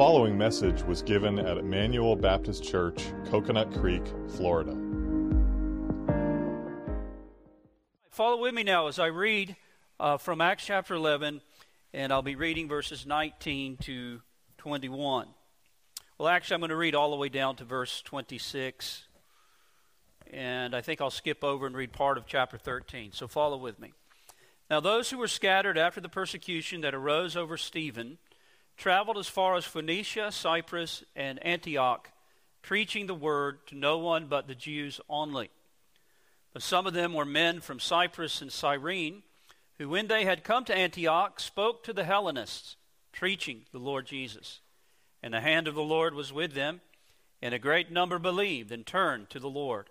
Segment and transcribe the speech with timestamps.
[0.00, 4.74] following message was given at Emmanuel Baptist Church, Coconut Creek, Florida.
[8.08, 9.56] Follow with me now as I read
[10.00, 11.42] uh, from Acts chapter 11,
[11.92, 14.22] and I'll be reading verses 19 to
[14.56, 15.26] 21.
[16.16, 19.06] Well, actually, I'm going to read all the way down to verse 26,
[20.32, 23.12] and I think I'll skip over and read part of chapter 13.
[23.12, 23.92] So follow with me.
[24.70, 28.16] Now, those who were scattered after the persecution that arose over Stephen
[28.80, 32.10] traveled as far as Phoenicia, Cyprus, and Antioch,
[32.62, 35.50] preaching the word to no one but the Jews only.
[36.54, 39.22] But some of them were men from Cyprus and Cyrene,
[39.76, 42.76] who, when they had come to Antioch, spoke to the Hellenists,
[43.12, 44.60] preaching the Lord Jesus.
[45.22, 46.80] And the hand of the Lord was with them,
[47.42, 49.90] and a great number believed and turned to the Lord.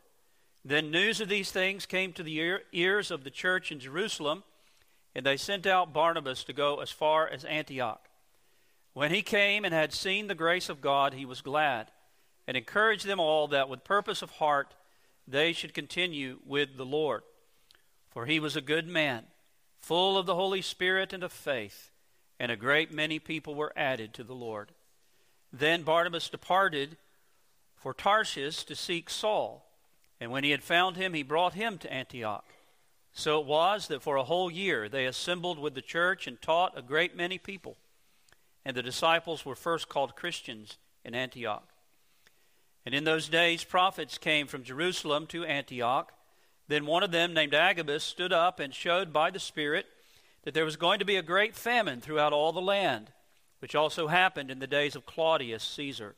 [0.66, 4.44] Then news of these things came to the ears of the church in Jerusalem,
[5.14, 8.09] and they sent out Barnabas to go as far as Antioch.
[9.00, 11.90] When he came and had seen the grace of God, he was glad,
[12.46, 14.76] and encouraged them all that with purpose of heart
[15.26, 17.24] they should continue with the Lord.
[18.10, 19.24] For he was a good man,
[19.80, 21.92] full of the Holy Spirit and of faith,
[22.42, 24.74] and a great many people were added to the Lord.
[25.54, 26.98] Then Barnabas departed
[27.78, 29.66] for Tarsus to seek Saul,
[30.20, 32.50] and when he had found him, he brought him to Antioch.
[33.14, 36.78] So it was that for a whole year they assembled with the church and taught
[36.78, 37.78] a great many people.
[38.70, 41.68] And the disciples were first called Christians in Antioch.
[42.86, 46.14] And in those days, prophets came from Jerusalem to Antioch.
[46.68, 49.88] Then one of them, named Agabus, stood up and showed by the Spirit
[50.44, 53.12] that there was going to be a great famine throughout all the land,
[53.58, 56.14] which also happened in the days of Claudius Caesar.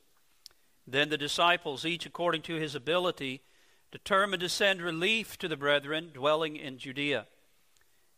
[0.85, 3.39] Then the disciples, each according to his ability,
[3.93, 7.27] determined to send relief to the brethren dwelling in Judea.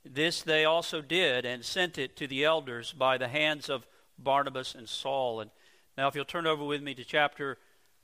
[0.03, 3.85] This they also did, and sent it to the elders by the hands of
[4.17, 5.39] Barnabas and Saul.
[5.39, 5.51] And
[5.97, 7.57] now, if you'll turn over with me to chapter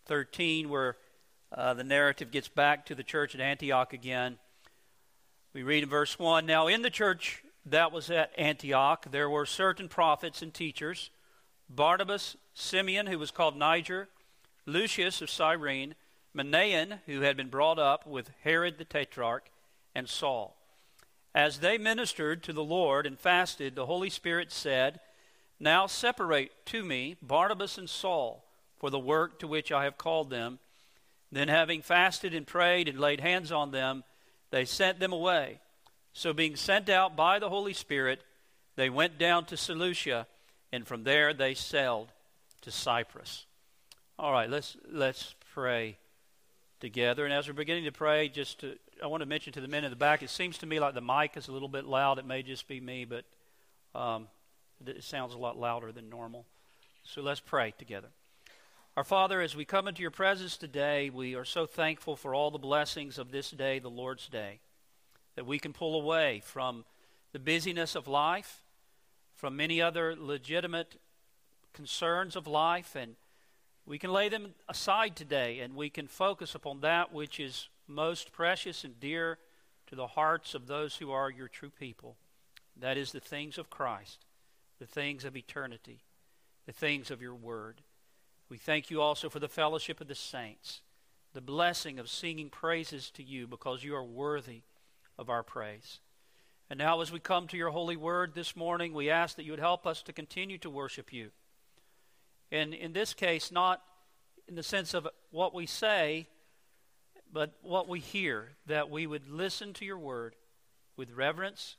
[0.06, 0.98] 13, where
[1.52, 4.38] uh, the narrative gets back to the church at Antioch again.
[5.54, 9.46] We read in verse 1 Now, in the church that was at Antioch, there were
[9.46, 11.10] certain prophets and teachers
[11.70, 14.10] Barnabas, Simeon, who was called Niger,
[14.66, 15.96] Lucius of Cyrene,
[16.36, 19.50] Manaen, who had been brought up with Herod the Tetrarch,
[19.94, 20.56] and Saul.
[21.34, 25.00] As they ministered to the Lord and fasted, the Holy Spirit said,
[25.60, 28.46] Now separate to me Barnabas and Saul
[28.78, 30.60] for the work to which I have called them.
[31.32, 34.04] Then, having fasted and prayed and laid hands on them,
[34.50, 35.60] they sent them away.
[36.12, 38.24] So, being sent out by the Holy Spirit,
[38.76, 40.26] they went down to Seleucia,
[40.72, 42.12] and from there they sailed
[42.62, 43.46] to Cyprus.
[44.18, 45.98] All right, let's let's pray
[46.80, 47.26] together.
[47.26, 49.84] And as we're beginning to pray, just to, I want to mention to the men
[49.84, 52.18] in the back, it seems to me like the mic is a little bit loud.
[52.18, 53.26] It may just be me, but
[53.94, 54.28] um,
[54.86, 56.46] it sounds a lot louder than normal.
[57.04, 58.10] So let's pray together.
[58.96, 62.52] Our Father, as we come into your presence today, we are so thankful for all
[62.52, 64.60] the blessings of this day, the Lord's Day,
[65.36, 66.86] that we can pull away from
[67.32, 68.64] the busyness of life,
[69.36, 70.98] from many other legitimate
[71.74, 73.16] concerns of life, and
[73.86, 78.32] we can lay them aside today and we can focus upon that which is most
[78.32, 79.40] precious and dear
[79.88, 82.18] to the hearts of those who are your true people.
[82.76, 84.26] That is the things of Christ,
[84.80, 86.00] the things of eternity,
[86.66, 87.82] the things of your word.
[88.50, 90.82] We thank you also for the fellowship of the saints,
[91.34, 94.62] the blessing of singing praises to you because you are worthy
[95.18, 96.00] of our praise.
[96.70, 99.52] And now, as we come to your holy word this morning, we ask that you
[99.52, 101.32] would help us to continue to worship you.
[102.52, 103.82] And in this case, not
[104.48, 106.28] in the sense of what we say,
[107.32, 110.36] but what we hear, that we would listen to your word
[110.96, 111.76] with reverence,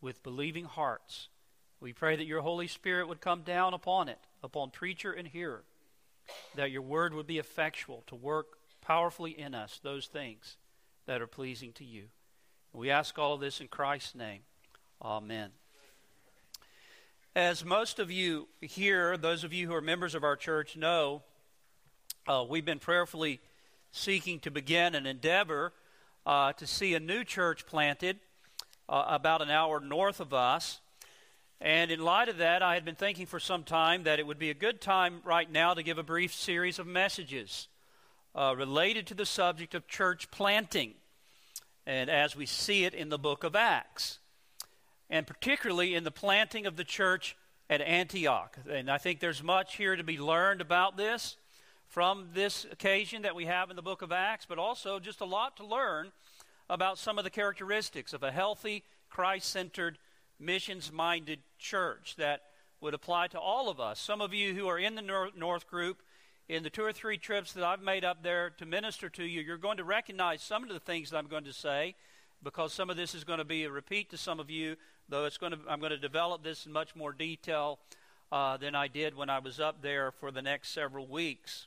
[0.00, 1.28] with believing hearts.
[1.80, 5.64] We pray that your Holy Spirit would come down upon it, upon preacher and hearer
[6.54, 10.56] that your word would be effectual to work powerfully in us those things
[11.06, 12.04] that are pleasing to you.
[12.72, 14.40] We ask all of this in Christ's name.
[15.02, 15.50] Amen.
[17.34, 21.22] As most of you here, those of you who are members of our church, know,
[22.26, 23.40] uh, we've been prayerfully
[23.92, 25.72] seeking to begin an endeavor
[26.24, 28.18] uh, to see a new church planted
[28.88, 30.80] uh, about an hour north of us.
[31.60, 34.38] And in light of that, I had been thinking for some time that it would
[34.38, 37.68] be a good time right now to give a brief series of messages
[38.34, 40.92] uh, related to the subject of church planting,
[41.86, 44.18] and as we see it in the book of Acts,
[45.08, 47.36] and particularly in the planting of the church
[47.70, 48.58] at Antioch.
[48.70, 51.36] And I think there's much here to be learned about this
[51.86, 55.24] from this occasion that we have in the book of Acts, but also just a
[55.24, 56.12] lot to learn
[56.68, 59.96] about some of the characteristics of a healthy, Christ centered
[60.38, 62.42] missions minded church that
[62.80, 63.98] would apply to all of us.
[63.98, 66.02] Some of you who are in the North Group,
[66.48, 69.40] in the two or three trips that I've made up there to minister to you,
[69.40, 71.94] you're going to recognize some of the things that I'm going to say
[72.42, 74.76] because some of this is going to be a repeat to some of you,
[75.08, 77.78] though it's going to, I'm going to develop this in much more detail
[78.30, 81.66] uh, than I did when I was up there for the next several weeks.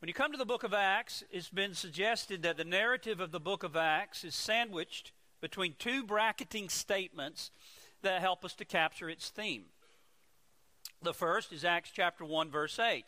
[0.00, 3.32] When you come to the book of Acts, it's been suggested that the narrative of
[3.32, 7.50] the book of Acts is sandwiched between two bracketing statements
[8.02, 9.64] that help us to capture its theme.
[11.02, 13.04] The first is Acts chapter 1, verse 8.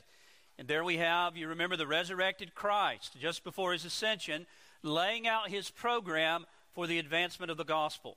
[0.59, 4.47] And there we have, you remember, the resurrected Christ just before his ascension,
[4.83, 8.17] laying out his program for the advancement of the gospel.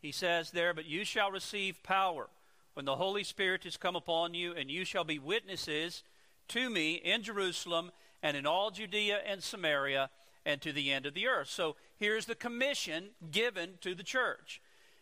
[0.00, 2.28] He says there, But you shall receive power
[2.74, 6.02] when the Holy Spirit has come upon you, and you shall be witnesses
[6.48, 7.90] to me in Jerusalem
[8.22, 10.10] and in all Judea and Samaria
[10.44, 11.48] and to the end of the earth.
[11.48, 14.60] So here's the commission given to the church.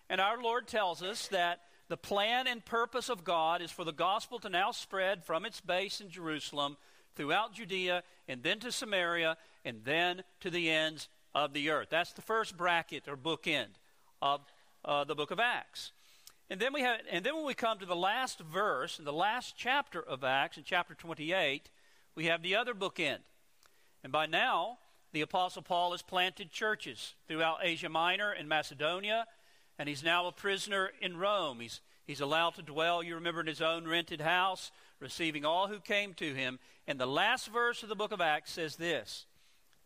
[0.09, 3.93] And our Lord tells us that the plan and purpose of God is for the
[3.93, 6.77] gospel to now spread from its base in Jerusalem
[7.17, 11.89] throughout Judea and then to Samaria and then to the ends of the earth.
[11.91, 13.75] That's the first bracket or bookend
[14.21, 14.41] of
[14.85, 15.91] uh, the book of Acts.
[16.51, 19.13] And then we have, and then when we come to the last verse in the
[19.13, 21.69] last chapter of Acts, in chapter 28,
[22.15, 23.19] we have the other bookend.
[24.05, 24.79] And by now,
[25.13, 29.27] the Apostle Paul has planted churches throughout Asia Minor and Macedonia,
[29.79, 31.61] and he's now a prisoner in Rome.
[31.61, 34.71] He's, he's allowed to dwell, you remember, in his own rented house,
[35.01, 36.59] receiving all who came to him.
[36.87, 39.27] And the last verse of the book of Acts says this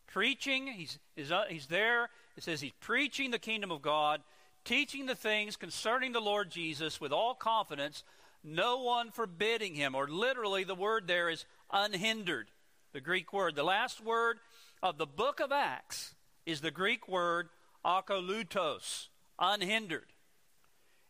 [0.06, 4.22] preaching, he's, he's, uh, he's there, it says he's preaching the kingdom of God
[4.66, 8.02] teaching the things concerning the Lord Jesus with all confidence,
[8.44, 9.94] no one forbidding him.
[9.94, 12.50] Or literally, the word there is unhindered,
[12.92, 13.54] the Greek word.
[13.54, 14.38] The last word
[14.82, 16.14] of the book of Acts
[16.44, 17.48] is the Greek word
[17.84, 19.08] akolutos,
[19.38, 20.12] unhindered.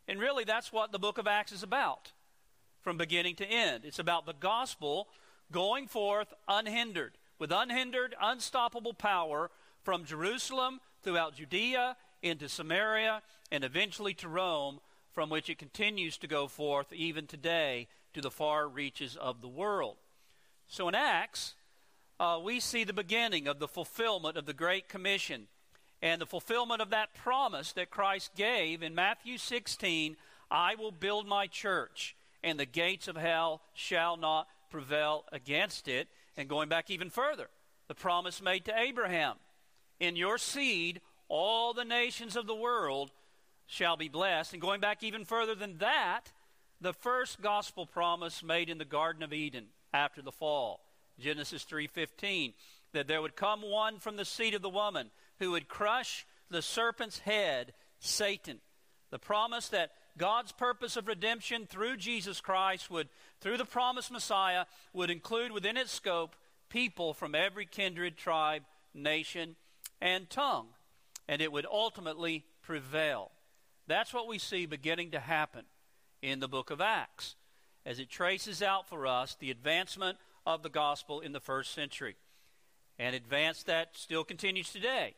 [0.09, 2.13] And really, that's what the book of Acts is about
[2.83, 3.85] from beginning to end.
[3.85, 5.09] It's about the gospel
[5.51, 9.51] going forth unhindered, with unhindered, unstoppable power
[9.83, 14.81] from Jerusalem throughout Judea into Samaria and eventually to Rome,
[15.13, 19.49] from which it continues to go forth even today to the far reaches of the
[19.49, 19.97] world.
[20.69, 21.55] So in Acts,
[22.19, 25.49] uh, we see the beginning of the fulfillment of the Great Commission
[26.03, 30.17] and the fulfillment of that promise that Christ gave in Matthew 16
[30.51, 36.09] I will build my church, and the gates of hell shall not prevail against it.
[36.37, 37.49] And going back even further,
[37.89, 39.37] the promise made to Abraham
[39.99, 43.11] In your seed, all the nations of the world
[43.67, 44.53] shall be blessed.
[44.53, 46.33] And going back even further than that,
[46.81, 50.81] the first gospel promise made in the Garden of Eden after the fall,
[51.19, 52.55] Genesis 3:15,
[52.93, 56.63] that there would come one from the seed of the woman who would crush the
[56.63, 58.61] serpent's head, Satan.
[59.11, 63.09] The promise that God's purpose of redemption through Jesus Christ would
[63.41, 66.37] through the promised Messiah would include within its scope
[66.69, 68.65] people from every kindred, tribe,
[68.95, 69.57] nation,
[70.01, 70.69] and tongue,
[71.29, 73.31] and it would ultimately prevail.
[73.87, 75.67] That's what we see beginning to happen
[76.23, 77.37] in the book of Acts
[77.85, 82.17] as it traces out for us the advancement of the gospel in the first century.
[82.99, 85.15] And advance that still continues today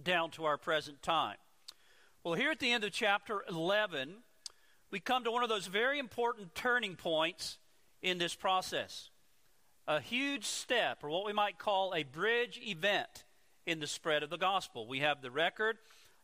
[0.00, 1.36] down to our present time.
[2.22, 4.14] Well, here at the end of chapter 11,
[4.90, 7.58] we come to one of those very important turning points
[8.02, 9.10] in this process.
[9.88, 13.24] A huge step, or what we might call a bridge event
[13.66, 14.86] in the spread of the gospel.
[14.86, 15.78] We have the record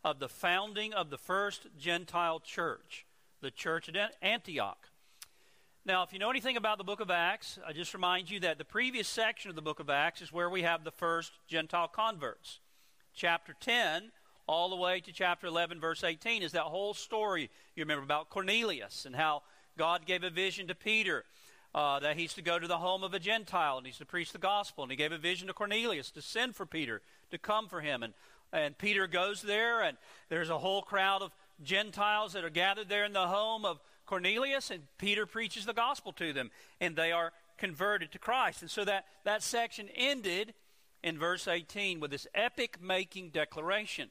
[0.05, 3.07] of the founding of the first Gentile church,
[3.41, 4.91] the church at Antioch.
[5.87, 8.57] Now, if you know anything about the book of Acts, I just remind you that
[8.57, 11.89] the previous section of the book of Acts is where we have the first Gentile
[11.89, 12.61] converts.
[13.15, 14.11] Chapter 10,
[14.47, 18.31] all the way to chapter 11, verse 18, is that whole story you remember about
[18.31, 19.43] Cornelius and how
[19.77, 21.27] God gave a vision to Peter
[21.75, 24.33] uh, that he's to go to the home of a Gentile and he's to preach
[24.33, 24.85] the gospel.
[24.85, 28.03] And he gave a vision to Cornelius to send for Peter to come for him.
[28.03, 28.15] And
[28.55, 29.97] and Peter goes there, and
[30.29, 31.33] there's a whole crowd of
[31.65, 36.13] Gentiles that are gathered there in the home of Cornelius, and Peter preaches the gospel
[36.15, 38.63] to them, and they are converted to Christ.
[38.63, 40.55] And so that, that section ended
[41.03, 44.11] in verse 18 with this epic making declaration.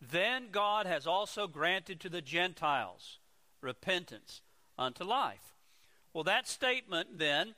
[0.00, 3.18] Then God has also granted to the Gentiles
[3.60, 4.42] repentance
[4.78, 5.54] unto life.
[6.12, 7.54] Well, that statement then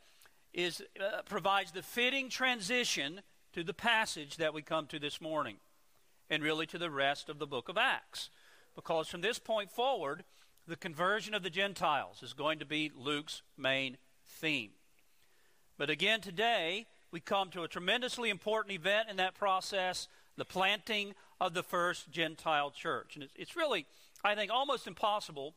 [0.55, 3.21] is, uh, provides the fitting transition
[3.53, 5.57] to the passage that we come to this morning
[6.31, 8.31] and really to the rest of the book of Acts.
[8.75, 10.25] Because from this point forward,
[10.67, 13.97] the conversion of the Gentiles is going to be Luke's main
[14.27, 14.71] theme.
[15.79, 21.15] But again, today, we come to a tremendously important event in that process the planting
[21.41, 23.15] of the first Gentile church.
[23.15, 23.87] And it's, it's really,
[24.25, 25.55] I think, almost impossible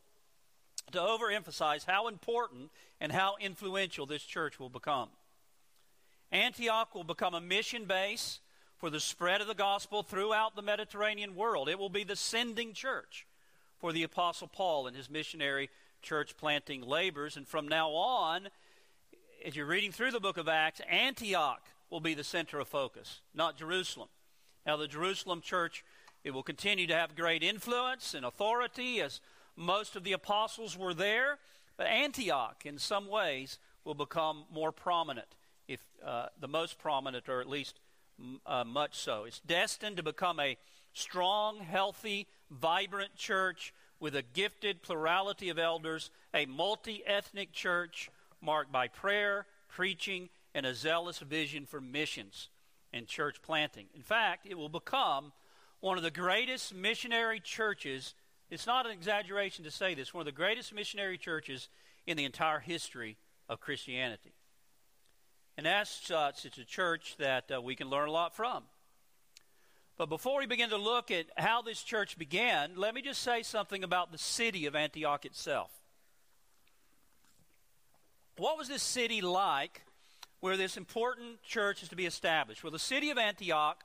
[0.92, 5.08] to overemphasize how important and how influential this church will become.
[6.32, 8.40] Antioch will become a mission base
[8.78, 11.68] for the spread of the gospel throughout the Mediterranean world.
[11.68, 13.26] It will be the sending church
[13.80, 15.70] for the Apostle Paul and his missionary
[16.02, 17.36] church planting labors.
[17.36, 18.48] And from now on,
[19.44, 23.20] as you're reading through the book of Acts, Antioch will be the center of focus,
[23.34, 24.08] not Jerusalem.
[24.66, 25.82] Now, the Jerusalem church,
[26.22, 29.20] it will continue to have great influence and authority as
[29.56, 31.38] most of the apostles were there,
[31.76, 35.28] but Antioch, in some ways, will become more prominent,
[35.66, 37.80] if uh, the most prominent, or at least
[38.46, 39.24] uh, much so.
[39.24, 40.58] It's destined to become a
[40.92, 48.72] strong, healthy, vibrant church with a gifted plurality of elders, a multi ethnic church marked
[48.72, 52.48] by prayer, preaching, and a zealous vision for missions
[52.92, 53.86] and church planting.
[53.94, 55.32] In fact, it will become
[55.80, 58.14] one of the greatest missionary churches.
[58.50, 61.68] It's not an exaggeration to say this, one of the greatest missionary churches
[62.06, 63.16] in the entire history
[63.48, 64.32] of Christianity.
[65.56, 68.64] And as such, it's a church that uh, we can learn a lot from.
[70.00, 73.42] But before we begin to look at how this church began, let me just say
[73.42, 75.70] something about the city of Antioch itself.
[78.38, 79.82] What was this city like
[80.40, 82.64] where this important church is to be established.
[82.64, 83.84] Well, the city of Antioch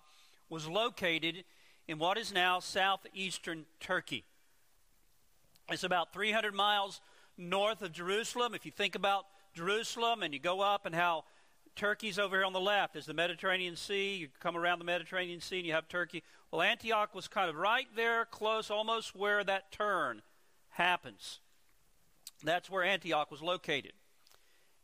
[0.49, 1.43] was located
[1.85, 4.23] in what is now southeastern Turkey.
[5.69, 7.01] It's about 300 miles
[7.37, 8.55] north of Jerusalem.
[8.55, 11.25] If you think about Jerusalem and you go up and how
[11.75, 14.15] Turkey's over here on the left, there's the Mediterranean Sea.
[14.15, 16.23] You come around the Mediterranean Sea and you have Turkey.
[16.51, 20.21] Well, Antioch was kind of right there, close, almost where that turn
[20.69, 21.39] happens.
[22.43, 23.93] That's where Antioch was located.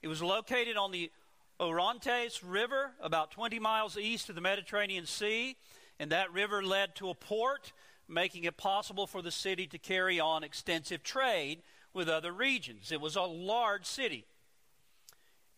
[0.02, 1.12] It was located on the
[1.60, 5.56] Orontes River, about 20 miles east of the Mediterranean Sea,
[6.00, 7.72] and that river led to a port,
[8.08, 11.62] making it possible for the city to carry on extensive trade
[11.94, 12.92] with other regions.
[12.92, 14.26] It was a large city.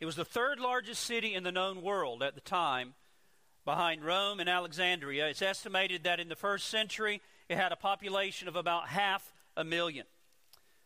[0.03, 2.95] It was the third largest city in the known world at the time,
[3.63, 5.29] behind Rome and Alexandria.
[5.29, 9.63] It's estimated that in the first century it had a population of about half a
[9.63, 10.05] million.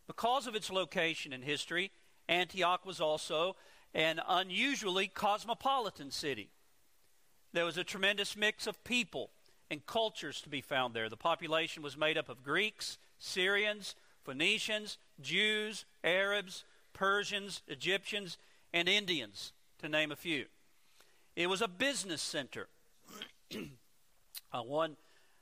[0.06, 1.90] Because of its location and history,
[2.30, 3.56] Antioch was also
[3.96, 6.52] an unusually cosmopolitan city.
[7.54, 9.32] There was a tremendous mix of people
[9.72, 11.10] and cultures to be found there.
[11.10, 18.38] The population was made up of Greeks, Syrians, Phoenicians, Jews, Arabs, Persians, Egyptians,
[18.78, 20.46] and Indians, to name a few.
[21.36, 22.68] It was a business center.
[23.56, 24.96] uh, one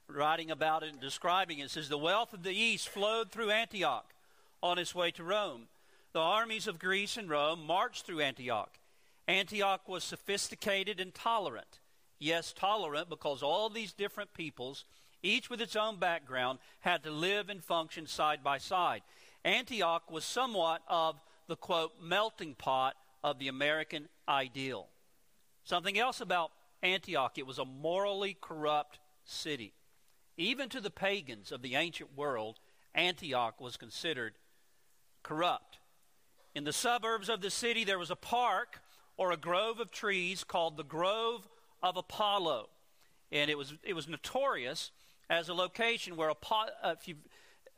[0.07, 4.13] writing about it and describing it says the wealth of the East flowed through Antioch
[4.61, 5.67] on its way to Rome
[6.15, 8.79] the armies of Greece and Rome marched through Antioch.
[9.27, 11.81] Antioch was sophisticated and tolerant.
[12.19, 14.85] Yes, tolerant because all these different peoples,
[15.21, 19.01] each with its own background, had to live and function side by side.
[19.43, 22.95] Antioch was somewhat of the quote melting pot
[23.25, 24.86] of the American ideal.
[25.63, 26.51] Something else about
[26.84, 29.74] Antioch, it was a morally corrupt city.
[30.38, 32.60] Even to the pagans of the ancient world,
[32.94, 34.34] Antioch was considered
[35.24, 35.79] corrupt.
[36.53, 38.79] In the suburbs of the city, there was a park
[39.17, 41.48] or a grove of trees called the Grove
[41.82, 42.70] of Apollo.
[43.32, 44.91] And it was, it was notorious
[45.32, 47.15] as a location where, Apollo, uh, if you,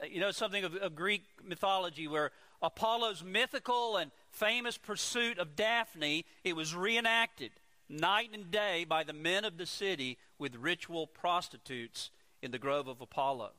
[0.04, 5.56] uh, you know, something of, of Greek mythology where Apollo's mythical and famous pursuit of
[5.56, 7.52] Daphne, it was reenacted
[7.90, 12.88] night and day by the men of the city with ritual prostitutes in the Grove
[12.88, 13.52] of Apollo.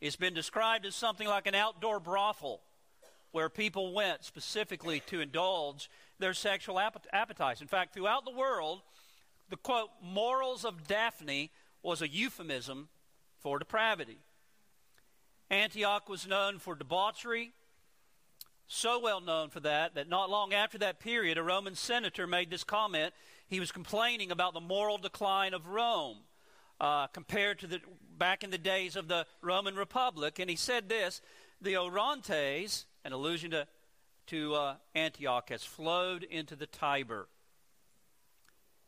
[0.00, 2.60] It's been described as something like an outdoor brothel
[3.32, 7.60] where people went specifically to indulge their sexual appetites.
[7.60, 8.82] In fact, throughout the world,
[9.48, 11.50] the quote, morals of Daphne
[11.82, 12.88] was a euphemism
[13.40, 14.18] for depravity.
[15.50, 17.52] Antioch was known for debauchery,
[18.66, 22.50] so well known for that that not long after that period, a Roman senator made
[22.50, 23.14] this comment.
[23.46, 26.18] He was complaining about the moral decline of Rome
[26.80, 27.80] uh, compared to the
[28.16, 31.20] back in the days of the Roman Republic, and he said this:
[31.60, 33.66] the Orontes an allusion to,
[34.26, 37.28] to uh, Antioch, has flowed into the Tiber.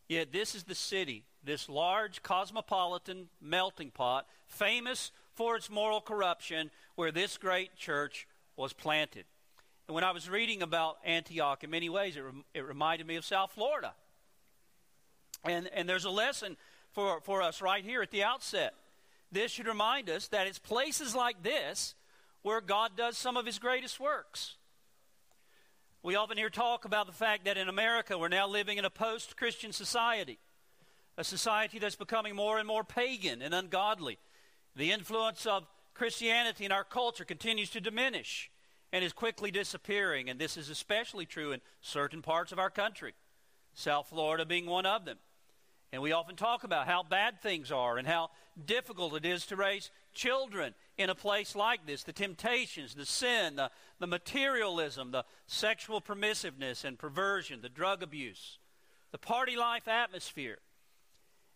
[0.08, 6.70] Yet this is the city, this large cosmopolitan melting pot, famous for its moral corruption,
[6.94, 9.24] where this great church was planted.
[9.88, 13.16] And when I was reading about Antioch, in many ways, it, rem- it reminded me
[13.16, 13.94] of South Florida.
[15.44, 16.56] And, and there's a lesson
[16.92, 18.74] for, for us right here at the outset.
[19.30, 21.94] This should remind us that it's places like this
[22.42, 24.56] where God does some of his greatest works.
[26.02, 28.90] We often hear talk about the fact that in America we're now living in a
[28.90, 30.38] post Christian society,
[31.16, 34.18] a society that's becoming more and more pagan and ungodly.
[34.76, 38.50] The influence of Christianity in our culture continues to diminish.
[38.96, 40.30] And is quickly disappearing.
[40.30, 43.12] And this is especially true in certain parts of our country,
[43.74, 45.18] South Florida being one of them.
[45.92, 48.30] And we often talk about how bad things are and how
[48.64, 52.04] difficult it is to raise children in a place like this.
[52.04, 58.58] The temptations, the sin, the, the materialism, the sexual permissiveness and perversion, the drug abuse,
[59.12, 60.56] the party life atmosphere.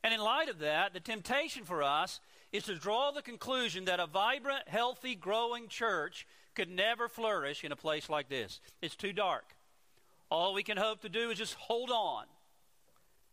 [0.05, 2.21] And in light of that, the temptation for us
[2.53, 7.73] is to draw the conclusion that a vibrant, healthy, growing church could never flourish in
[7.73, 8.61] a place like this.
[8.83, 9.45] It's too dark.
[10.31, 12.25] All we can hope to do is just hold on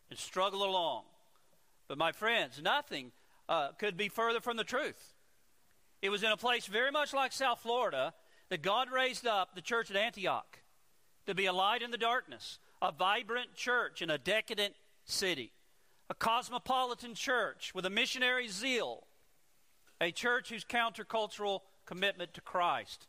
[0.09, 1.03] and struggle along.
[1.87, 3.11] But, my friends, nothing
[3.47, 5.13] uh, could be further from the truth.
[6.01, 8.13] It was in a place very much like South Florida
[8.49, 10.59] that God raised up the church at Antioch
[11.25, 14.73] to be a light in the darkness, a vibrant church in a decadent
[15.05, 15.51] city,
[16.09, 19.03] a cosmopolitan church with a missionary zeal,
[19.99, 23.07] a church whose countercultural commitment to Christ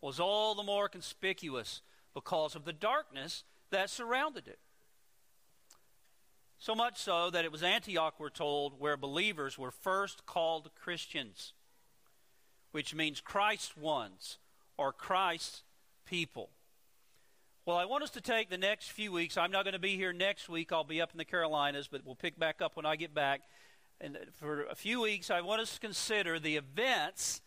[0.00, 1.82] was all the more conspicuous
[2.14, 4.58] because of the darkness that surrounded it.
[6.58, 11.52] So much so that it was Antioch, we're told, where believers were first called Christians,
[12.72, 14.38] which means Christ's ones
[14.76, 15.62] or Christ's
[16.04, 16.50] people.
[17.64, 19.36] Well, I want us to take the next few weeks.
[19.36, 20.72] I'm not going to be here next week.
[20.72, 23.42] I'll be up in the Carolinas, but we'll pick back up when I get back.
[24.00, 27.42] And for a few weeks, I want us to consider the events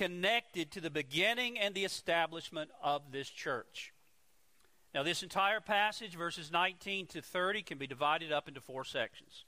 [0.00, 3.92] connected to the beginning and the establishment of this church.
[4.94, 9.44] Now, this entire passage, verses 19 to 30, can be divided up into four sections.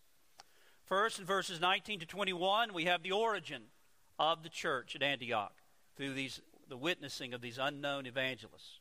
[0.84, 3.62] First, in verses 19 to 21, we have the origin
[4.18, 5.54] of the church at Antioch
[5.96, 8.78] through these, the witnessing of these unknown evangelists.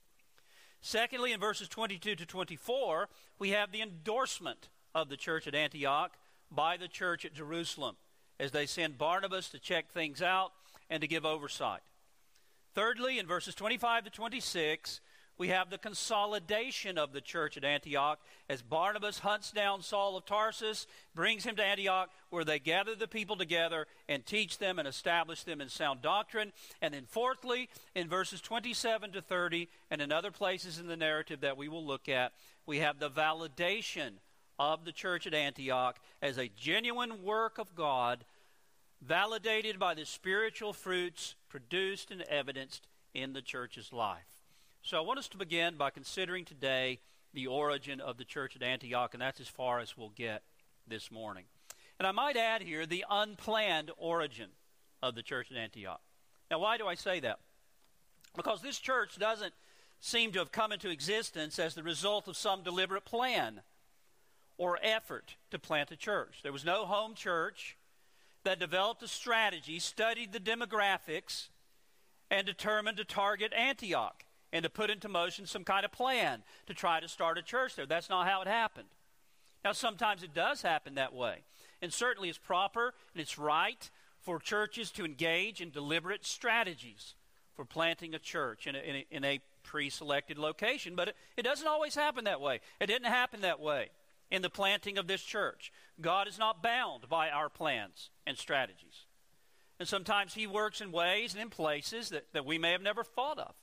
[0.81, 3.07] Secondly, in verses 22 to 24,
[3.39, 6.17] we have the endorsement of the church at Antioch
[6.51, 7.95] by the church at Jerusalem
[8.41, 10.51] as they send Barnabas to check things out
[10.91, 11.81] and to give oversight.
[12.75, 15.01] Thirdly, in verses 25 to 26,
[15.37, 20.25] we have the consolidation of the church at Antioch as Barnabas hunts down Saul of
[20.25, 24.87] Tarsus, brings him to Antioch, where they gather the people together and teach them and
[24.87, 26.51] establish them in sound doctrine.
[26.81, 31.41] And then, fourthly, in verses 27 to 30, and in other places in the narrative
[31.41, 32.33] that we will look at,
[32.67, 34.11] we have the validation
[34.59, 38.23] of the church at Antioch as a genuine work of God,
[39.01, 44.41] validated by the spiritual fruits produced and evidenced in the church's life.
[44.83, 46.99] So I want us to begin by considering today
[47.33, 50.43] the origin of the church at Antioch, and that's as far as we'll get
[50.87, 51.45] this morning.
[51.99, 54.49] And I might add here the unplanned origin
[55.01, 56.01] of the church at Antioch.
[56.49, 57.39] Now, why do I say that?
[58.35, 59.53] Because this church doesn't
[59.99, 63.61] seem to have come into existence as the result of some deliberate plan
[64.57, 66.39] or effort to plant a church.
[66.43, 67.77] There was no home church
[68.43, 71.49] that developed a strategy, studied the demographics,
[72.29, 74.23] and determined to target Antioch
[74.53, 77.75] and to put into motion some kind of plan to try to start a church
[77.75, 77.85] there.
[77.85, 78.87] That's not how it happened.
[79.63, 81.43] Now, sometimes it does happen that way.
[81.81, 87.15] And certainly it's proper and it's right for churches to engage in deliberate strategies
[87.55, 90.95] for planting a church in a, in a, in a pre selected location.
[90.95, 92.59] But it, it doesn't always happen that way.
[92.79, 93.89] It didn't happen that way
[94.31, 95.71] in the planting of this church.
[95.99, 99.05] God is not bound by our plans and strategies.
[99.77, 103.03] And sometimes He works in ways and in places that, that we may have never
[103.03, 103.53] thought of.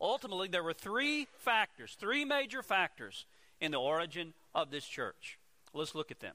[0.00, 3.24] Ultimately, there were three factors, three major factors
[3.60, 5.38] in the origin of this church.
[5.72, 6.34] Let's look at them.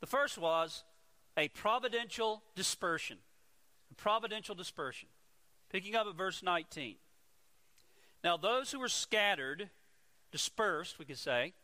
[0.00, 0.84] The first was
[1.36, 3.18] a providential dispersion.
[3.90, 5.08] A providential dispersion.
[5.70, 6.96] Picking up at verse 19.
[8.22, 9.70] Now, those who were scattered,
[10.30, 11.54] dispersed, we could say,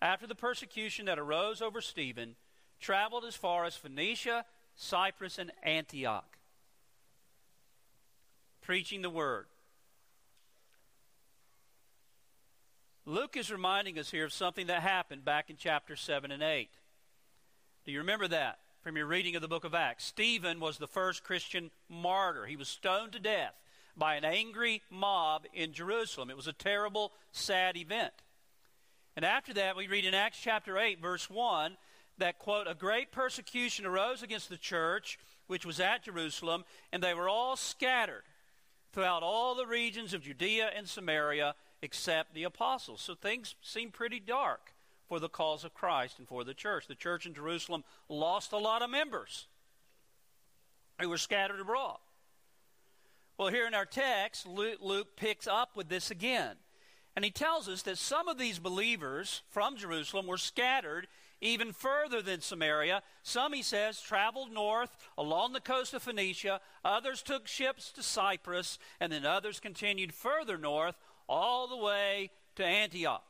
[0.00, 2.36] after the persecution that arose over Stephen,
[2.80, 4.44] traveled as far as Phoenicia,
[4.76, 6.38] Cyprus, and Antioch,
[8.60, 9.46] preaching the word.
[13.04, 16.68] Luke is reminding us here of something that happened back in chapter 7 and 8.
[17.86, 20.04] Do you remember that from your reading of the book of Acts?
[20.04, 22.44] Stephen was the first Christian martyr.
[22.44, 23.54] He was stoned to death
[23.96, 26.28] by an angry mob in Jerusalem.
[26.28, 28.12] It was a terrible, sad event.
[29.18, 31.76] And after that, we read in Acts chapter 8, verse 1,
[32.18, 37.14] that, quote, a great persecution arose against the church which was at Jerusalem, and they
[37.14, 38.22] were all scattered
[38.92, 43.00] throughout all the regions of Judea and Samaria except the apostles.
[43.00, 44.72] So things seem pretty dark
[45.08, 46.86] for the cause of Christ and for the church.
[46.86, 49.48] The church in Jerusalem lost a lot of members
[51.00, 51.98] who were scattered abroad.
[53.36, 56.54] Well, here in our text, Luke, Luke picks up with this again.
[57.18, 61.08] And he tells us that some of these believers from Jerusalem were scattered
[61.40, 63.02] even further than Samaria.
[63.24, 66.60] Some, he says, traveled north along the coast of Phoenicia.
[66.84, 68.78] Others took ships to Cyprus.
[69.00, 70.94] And then others continued further north
[71.28, 73.24] all the way to Antioch.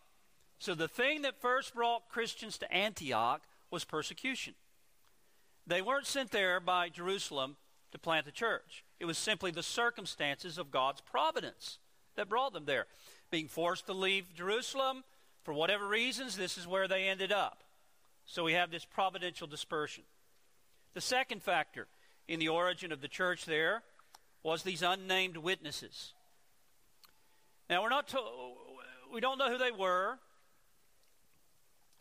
[0.59, 4.53] So the thing that first brought Christians to Antioch was persecution.
[5.67, 7.57] They weren't sent there by Jerusalem
[7.93, 8.85] to plant a church.
[9.01, 11.79] It was simply the circumstances of God's providence
[12.17, 12.85] that brought them there.
[13.31, 15.05] Being forced to leave Jerusalem,
[15.43, 17.63] for whatever reasons, this is where they ended up.
[18.27, 20.05] So we have this providential dispersion.
[20.95, 21.87] The second factor
[22.27, 23.83] in the origin of the church there
[24.43, 26.13] was these unnamed witnesses.
[27.69, 28.19] Now we're not to,
[29.13, 30.19] we don't know who they were.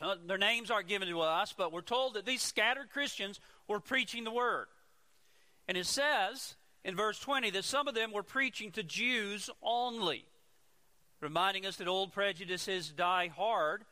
[0.00, 3.80] Uh, their names aren't given to us, but we're told that these scattered Christians were
[3.80, 4.66] preaching the word.
[5.66, 10.24] And it says in verse 20 that some of them were preaching to Jews only,
[11.20, 13.84] reminding us that old prejudices die hard.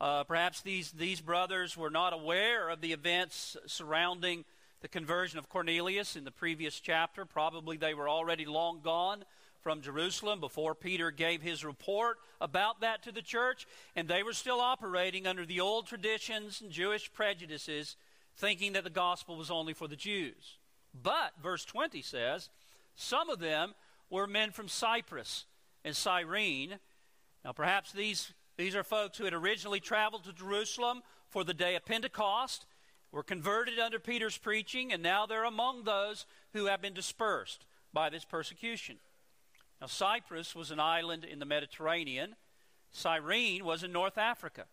[0.00, 4.44] Uh, perhaps these, these brothers were not aware of the events surrounding
[4.80, 7.24] the conversion of Cornelius in the previous chapter.
[7.24, 9.24] Probably they were already long gone
[9.62, 14.34] from Jerusalem before Peter gave his report about that to the church, and they were
[14.34, 17.96] still operating under the old traditions and Jewish prejudices,
[18.36, 20.58] thinking that the gospel was only for the Jews.
[21.02, 22.50] But, verse 20 says,
[22.94, 23.74] some of them
[24.10, 25.46] were men from Cyprus
[25.84, 26.78] and Cyrene.
[27.44, 31.74] Now, perhaps these, these are folks who had originally traveled to Jerusalem for the day
[31.76, 32.66] of Pentecost,
[33.10, 38.10] were converted under Peter's preaching, and now they're among those who have been dispersed by
[38.10, 38.96] this persecution.
[39.80, 42.36] Now, Cyprus was an island in the Mediterranean,
[42.90, 44.64] Cyrene was in North Africa.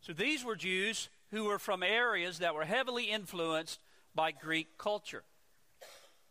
[0.00, 3.80] So these were Jews who were from areas that were heavily influenced
[4.14, 5.22] by Greek culture.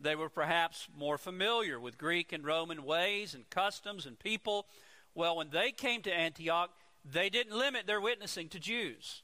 [0.03, 4.67] They were perhaps more familiar with Greek and Roman ways and customs and people.
[5.15, 6.69] Well, when they came to Antioch,
[7.05, 9.23] they didn't limit their witnessing to Jews.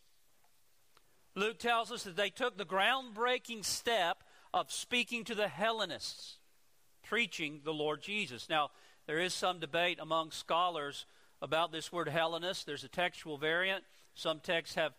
[1.35, 6.39] Luke tells us that they took the groundbreaking step of speaking to the Hellenists
[7.03, 8.49] preaching the Lord Jesus.
[8.49, 8.69] Now,
[9.07, 11.05] there is some debate among scholars
[11.41, 12.65] about this word Hellenist.
[12.65, 13.83] There's a textual variant.
[14.13, 14.93] Some texts have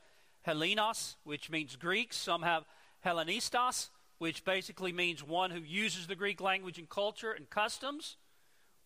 [0.47, 2.17] Hellenos, which means Greeks.
[2.17, 2.65] Some have
[3.05, 3.91] Hellenistas,
[4.21, 8.19] which basically means one who uses the Greek language and culture and customs.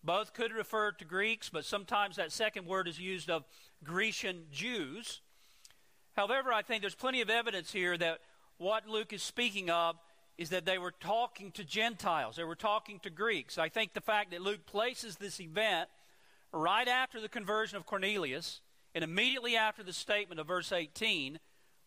[0.05, 3.43] Both could refer to Greeks, but sometimes that second word is used of
[3.83, 5.23] Grecian Jews.
[6.13, 8.21] However, I think there's plenty of evidence here that
[8.59, 9.97] what Luke is speaking of
[10.39, 13.59] is that they were talking to Gentiles, they were talking to Greeks.
[13.59, 15.89] I think the fact that Luke places this event
[16.53, 18.61] right after the conversion of Cornelius
[18.95, 21.41] and immediately after the statement of verse 18,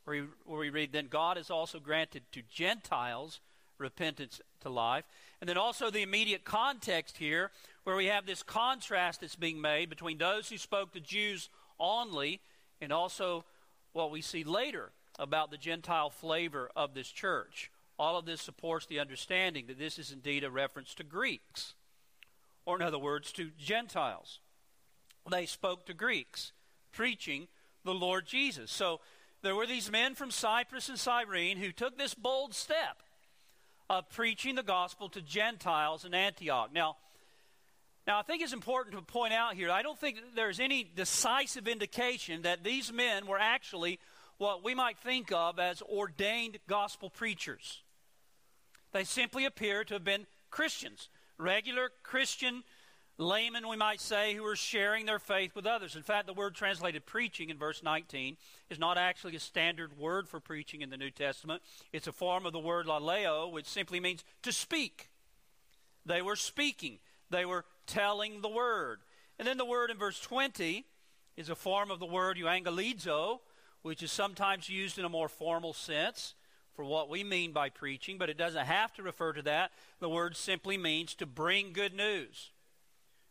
[0.07, 3.41] where we, where we read, Then God has also granted to Gentiles
[3.77, 5.03] repentance to life.
[5.41, 7.51] And then also the immediate context here,
[7.83, 12.39] where we have this contrast that's being made between those who spoke to Jews only
[12.79, 13.43] and also
[13.91, 17.69] what we see later about the Gentile flavor of this church.
[17.99, 21.73] All of this supports the understanding that this is indeed a reference to Greeks,
[22.65, 24.39] or in other words, to Gentiles.
[25.29, 26.53] They spoke to Greeks,
[26.93, 27.49] preaching
[27.83, 28.71] the Lord Jesus.
[28.71, 29.01] So
[29.41, 33.03] there were these men from Cyprus and Cyrene who took this bold step
[33.89, 36.71] of preaching the gospel to Gentiles in Antioch.
[36.73, 36.97] Now,
[38.05, 41.67] now I think it's important to point out here, I don't think there's any decisive
[41.67, 43.99] indication that these men were actually
[44.37, 47.81] what we might think of as ordained gospel preachers.
[48.91, 52.63] They simply appear to have been Christians, regular Christian
[53.17, 55.95] laymen, we might say, who are sharing their faith with others.
[55.95, 58.37] In fact, the word translated preaching in verse 19
[58.69, 61.61] is not actually a standard word for preaching in the New Testament.
[61.91, 65.09] It's a form of the word laleo, which simply means to speak.
[66.05, 66.99] They were speaking,
[67.29, 68.99] they were telling the word.
[69.39, 70.85] And then the word in verse 20
[71.35, 73.39] is a form of the word euangelizo,
[73.81, 76.33] which is sometimes used in a more formal sense
[76.73, 79.71] for what we mean by preaching, but it doesn't have to refer to that.
[79.99, 82.51] The word simply means to bring good news,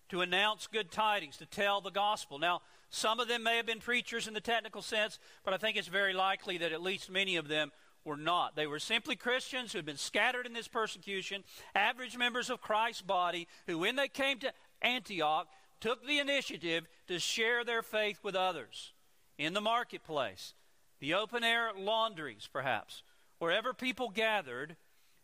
[0.09, 2.39] to announce good tidings, to tell the gospel.
[2.39, 5.77] Now, some of them may have been preachers in the technical sense, but I think
[5.77, 7.73] it's very likely that at least many of them
[8.05, 8.55] were not.
[8.55, 11.43] They were simply Christians who had been scattered in this persecution,
[11.75, 15.49] average members of Christ's body, who, when they came to Antioch,
[15.81, 18.93] took the initiative to share their faith with others
[19.39, 20.55] in the marketplace,
[21.01, 23.03] the open air laundries, perhaps,
[23.39, 24.77] Wherever people gathered,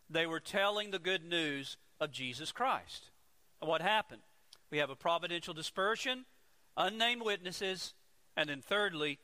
[0.09, 3.09] they were telling the good news of Jesus Christ.
[3.59, 4.21] What happened?
[4.73, 6.25] We have a providential dispersion,
[6.75, 7.93] unnamed witnesses,
[8.35, 9.19] and then thirdly,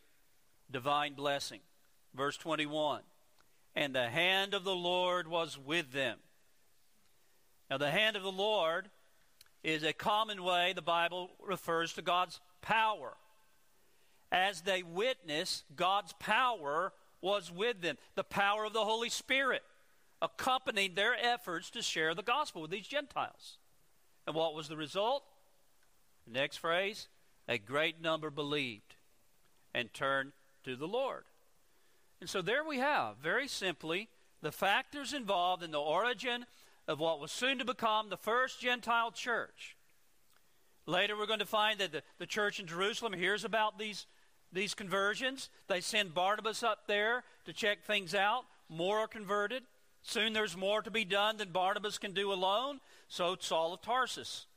[0.69, 1.61] divine blessing.
[2.13, 3.01] Verse 21
[3.75, 6.19] And the hand of the Lord was with them.
[7.67, 8.91] Now, the hand of the Lord
[9.63, 13.17] is a common way the Bible refers to God's power.
[14.31, 17.97] As they witnessed, God's power was with them.
[18.13, 19.63] The power of the Holy Spirit
[20.21, 23.57] accompanied their efforts to share the gospel with these Gentiles.
[24.27, 25.23] And what was the result?
[26.31, 27.07] Next phrase
[27.47, 28.95] a great number believed
[29.73, 31.23] and turned to the Lord.
[32.21, 34.09] And so there we have, very simply,
[34.41, 36.45] the factors involved in the origin
[36.87, 39.75] of what was soon to become the first Gentile church.
[40.85, 44.05] Later, we're going to find that the, the church in Jerusalem hears about these,
[44.51, 45.49] these conversions.
[45.67, 48.45] They send Barnabas up there to check things out.
[48.69, 49.63] More are converted.
[50.01, 52.79] Soon there's more to be done than Barnabas can do alone.
[53.07, 54.47] So Saul of Tarsus,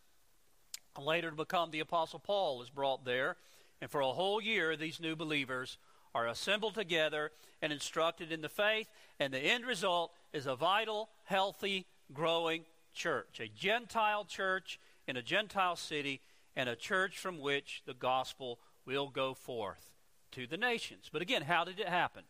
[0.99, 3.37] later to become the Apostle Paul, is brought there.
[3.81, 5.79] And for a whole year, these new believers
[6.15, 8.89] are assembled together and instructed in the faith.
[9.19, 13.41] And the end result is a vital, healthy, growing church.
[13.41, 16.21] A Gentile church in a Gentile city,
[16.55, 19.91] and a church from which the gospel will go forth
[20.33, 21.09] to the nations.
[21.13, 22.25] But again, how did it happen?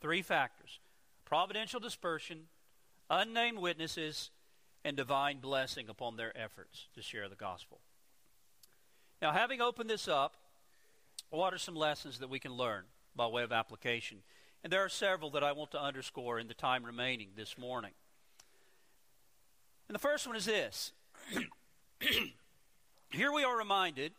[0.00, 0.80] Three factors
[1.24, 2.46] providential dispersion,
[3.08, 4.30] unnamed witnesses,
[4.84, 7.80] and divine blessing upon their efforts to share the gospel.
[9.20, 10.36] Now, having opened this up,
[11.30, 14.18] what are some lessons that we can learn by way of application?
[14.64, 17.92] And there are several that I want to underscore in the time remaining this morning.
[19.88, 20.92] And the first one is this
[23.10, 24.12] Here we are reminded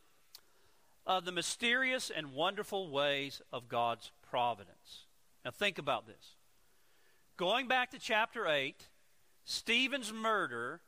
[1.07, 5.05] of the mysterious and wonderful ways of God's providence.
[5.43, 6.35] Now, think about this.
[7.37, 8.75] Going back to chapter 8,
[9.45, 10.81] Stephen's murder,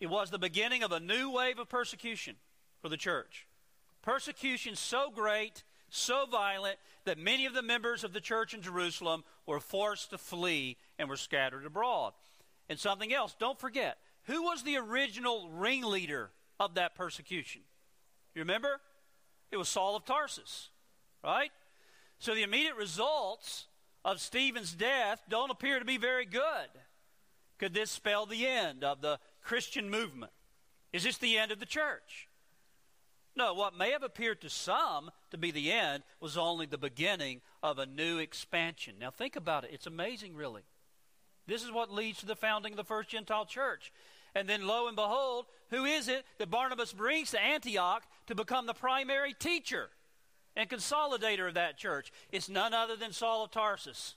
[0.00, 2.36] it was the beginning of a new wave of persecution
[2.80, 3.46] for the church.
[4.02, 9.24] Persecution so great, so violent, that many of the members of the church in Jerusalem
[9.46, 12.12] were forced to flee and were scattered abroad.
[12.68, 16.30] And something else, don't forget, who was the original ringleader
[16.60, 17.62] of that persecution?
[18.34, 18.80] You remember?
[19.50, 20.68] It was Saul of Tarsus,
[21.24, 21.50] right?
[22.18, 23.66] So the immediate results
[24.04, 26.68] of Stephen's death don't appear to be very good.
[27.58, 30.32] Could this spell the end of the Christian movement?
[30.92, 32.28] Is this the end of the church?
[33.34, 37.40] No, what may have appeared to some to be the end was only the beginning
[37.62, 38.96] of a new expansion.
[39.00, 39.70] Now, think about it.
[39.72, 40.62] It's amazing, really.
[41.46, 43.92] This is what leads to the founding of the first Gentile church.
[44.34, 48.66] And then, lo and behold, who is it that Barnabas brings to Antioch to become
[48.66, 49.88] the primary teacher?
[50.58, 52.12] and consolidator of that church.
[52.32, 54.16] It's none other than Saul of Tarsus.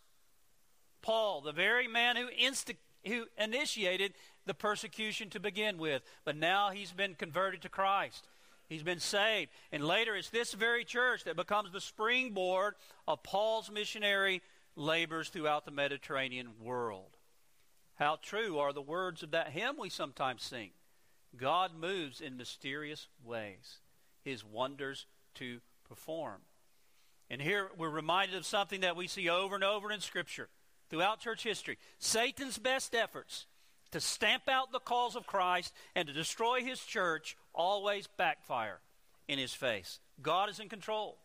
[1.03, 4.13] Paul, the very man who, insti- who initiated
[4.45, 6.01] the persecution to begin with.
[6.25, 8.27] But now he's been converted to Christ.
[8.67, 9.51] He's been saved.
[9.71, 12.75] And later, it's this very church that becomes the springboard
[13.07, 14.41] of Paul's missionary
[14.75, 17.17] labors throughout the Mediterranean world.
[17.95, 20.71] How true are the words of that hymn we sometimes sing
[21.37, 23.79] God moves in mysterious ways,
[24.23, 26.41] his wonders to perform.
[27.29, 30.49] And here we're reminded of something that we see over and over in Scripture
[30.89, 31.77] throughout church history.
[31.99, 33.45] Satan's best efforts
[33.91, 38.79] to stamp out the cause of Christ and to destroy his church always backfire
[39.27, 39.99] in his face.
[40.21, 41.17] God is in control.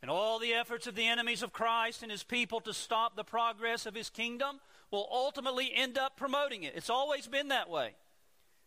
[0.00, 3.22] And all the efforts of the enemies of Christ and his people to stop the
[3.22, 4.60] progress of his kingdom
[4.90, 6.74] will ultimately end up promoting it.
[6.74, 7.94] It's always been that way.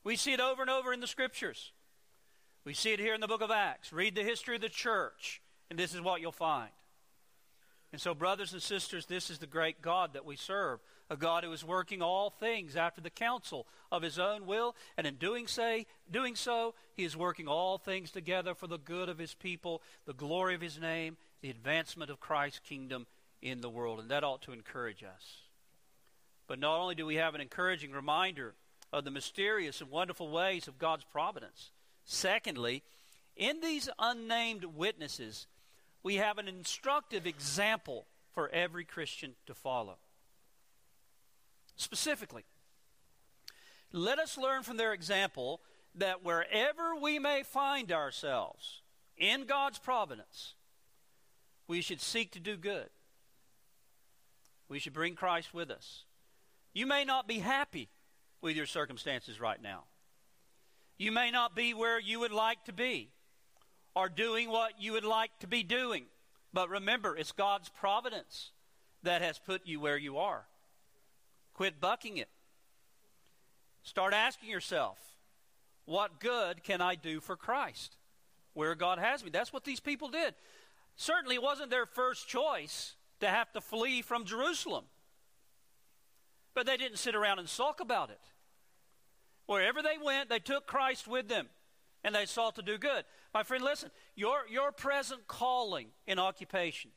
[0.04, 1.74] We see it over and over in the scriptures.
[2.64, 3.92] We see it here in the book of Acts.
[3.92, 6.72] Read the history of the church, and this is what you'll find.
[7.92, 11.44] And so, brothers and sisters, this is the great God that we serve a God
[11.44, 15.48] who is working all things after the counsel of his own will, and in doing,
[15.48, 19.82] say, doing so, he is working all things together for the good of his people,
[20.06, 23.06] the glory of his name, the advancement of Christ's kingdom
[23.42, 24.00] in the world.
[24.00, 25.42] And that ought to encourage us.
[26.48, 28.54] But not only do we have an encouraging reminder
[28.92, 31.72] of the mysterious and wonderful ways of God's providence,
[32.06, 32.84] Secondly,
[33.36, 35.48] in these unnamed witnesses,
[36.04, 39.98] we have an instructive example for every Christian to follow.
[41.76, 42.46] Specifically,
[43.92, 45.62] let us learn from their example
[45.96, 48.82] that wherever we may find ourselves
[49.18, 50.56] in God's providence,
[51.68, 52.90] we should seek to do good.
[54.68, 56.06] We should bring Christ with us.
[56.74, 57.90] You may not be happy
[58.42, 59.84] with your circumstances right now.
[60.98, 63.10] You may not be where you would like to be
[63.96, 66.06] or doing what you would like to be doing.
[66.54, 68.52] But remember, it's God's providence
[69.04, 70.46] that has put you where you are.
[71.56, 72.30] Quit bucking it.
[73.84, 74.98] Start asking yourself,
[75.86, 77.98] what good can I do for Christ?
[78.54, 79.30] Where God has me.
[79.32, 80.36] That's what these people did.
[80.96, 84.86] Certainly, it wasn't their first choice to have to flee from Jerusalem.
[86.54, 88.22] But they didn't sit around and sulk about it.
[89.46, 91.48] Wherever they went, they took Christ with them
[92.04, 93.04] and they sought to do good.
[93.34, 96.92] My friend, listen, your, your present calling in occupation,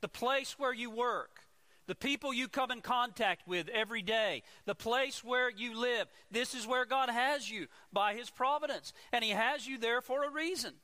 [0.00, 1.45] the place where you work,
[1.86, 6.54] the people you come in contact with every day, the place where you live, this
[6.54, 8.92] is where God has you by His providence.
[9.12, 10.74] And He has you there for a reason.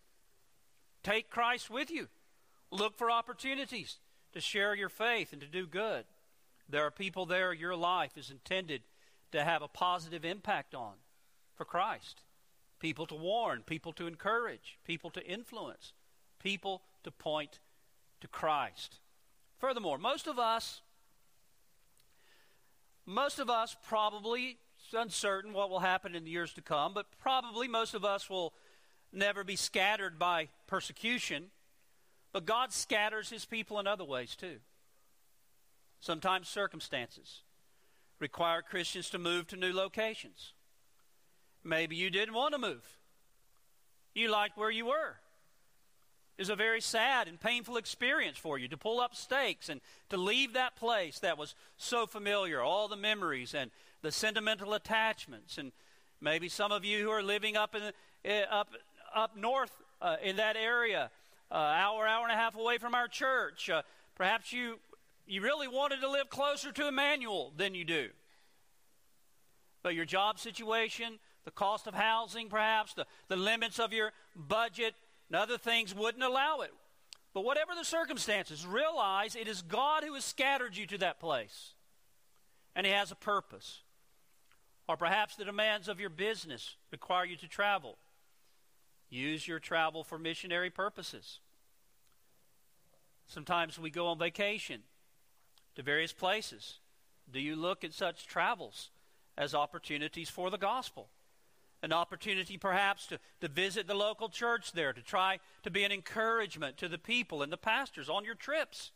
[1.03, 2.09] Take Christ with you.
[2.71, 3.99] Look for opportunities
[4.33, 6.05] to share your faith and to do good.
[6.69, 8.83] There are people there your life is intended
[9.33, 10.95] to have a positive impact on
[11.55, 12.23] for Christ.
[12.79, 15.93] People to warn, people to encourage, people to influence,
[16.43, 17.61] people to point
[18.21, 19.01] to Christ.
[19.59, 20.81] Furthermore, most of us
[23.07, 24.59] most of us probably
[24.93, 28.29] it's uncertain what will happen in the years to come, but probably most of us
[28.29, 28.53] will
[29.13, 31.47] never be scattered by persecution.
[32.33, 34.59] But God scatters his people in other ways too.
[36.01, 37.43] Sometimes circumstances
[38.19, 40.53] require Christians to move to new locations.
[41.65, 42.85] Maybe you didn't want to move.
[44.15, 45.17] You liked where you were.
[46.39, 50.17] Was a very sad and painful experience for you to pull up stakes and to
[50.17, 55.57] leave that place that was so familiar, all the memories and the sentimental attachments.
[55.57, 55.71] And
[56.21, 57.83] maybe some of you who are living up in
[58.29, 58.71] uh, up
[59.15, 61.11] up north uh, in that area,
[61.51, 63.83] uh, hour hour and a half away from our church, uh,
[64.17, 64.81] perhaps you
[65.27, 68.09] you really wanted to live closer to Emmanuel than you do.
[69.83, 74.95] But your job situation, the cost of housing, perhaps, the, the limits of your budget,
[75.33, 76.75] and other things wouldn't allow it.
[77.33, 81.73] But whatever the circumstances, realize it is God who has scattered you to that place.
[82.77, 83.81] And He has a purpose.
[84.87, 87.97] Or perhaps the demands of your business require you to travel.
[89.09, 91.41] Use your travel for missionary purposes.
[93.27, 94.83] Sometimes we go on vacation
[95.77, 96.79] to various places.
[97.33, 98.91] Do you look at such travels
[99.39, 101.09] as opportunities for the gospel?
[101.83, 105.93] An opportunity perhaps to, to visit the local church there, to try to be an
[105.93, 108.93] encouragement to the people and the pastors on your trips.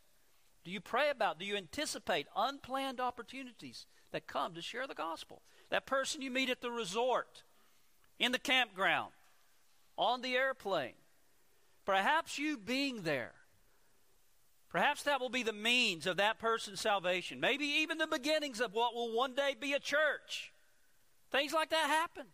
[0.63, 5.41] Do you pray about, do you anticipate unplanned opportunities that come to share the gospel?
[5.69, 7.43] That person you meet at the resort,
[8.19, 9.11] in the campground,
[9.97, 10.93] on the airplane.
[11.85, 13.33] Perhaps you being there
[14.69, 17.39] Perhaps that will be the means of that person's salvation.
[17.39, 20.51] Maybe even the beginnings of what will one day be a church.
[21.31, 22.25] Things like that happen.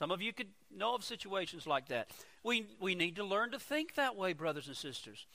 [0.00, 2.08] Some of you could know of situations like that.
[2.42, 5.26] We, we need to learn to think that way, brothers and sisters.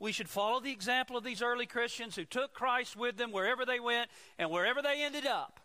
[0.00, 3.64] We should follow the example of these early Christians who took Christ with them wherever
[3.64, 5.60] they went and wherever they ended up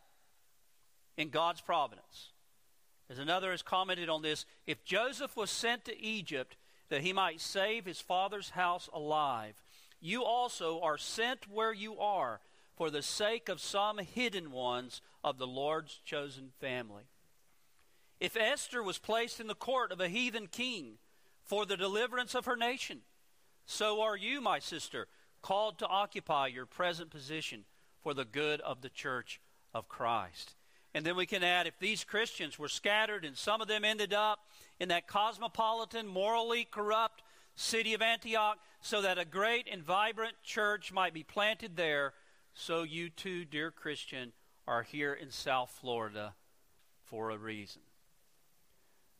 [1.18, 2.34] in God's providence.
[3.10, 6.56] As another has commented on this, if Joseph was sent to Egypt
[6.90, 9.56] that he might save his father's house alive,
[10.00, 12.42] you also are sent where you are
[12.78, 17.06] for the sake of some hidden ones of the Lord's chosen family.
[18.26, 20.98] If Esther was placed in the court of a heathen king
[21.44, 23.02] for the deliverance of her nation,
[23.68, 25.06] so are you, my sister,
[25.44, 27.66] called to occupy your present position
[28.02, 29.40] for the good of the church
[29.76, 30.56] of Christ.
[30.96, 34.12] And then we can add if these Christians were scattered and some of them ended
[34.12, 34.40] up
[34.80, 37.22] in that cosmopolitan, morally corrupt
[37.54, 42.14] city of Antioch, so that a great and vibrant church might be planted there.
[42.56, 44.34] So you too, dear Christian,
[44.68, 46.34] are here in South Florida
[47.04, 47.84] for a reason.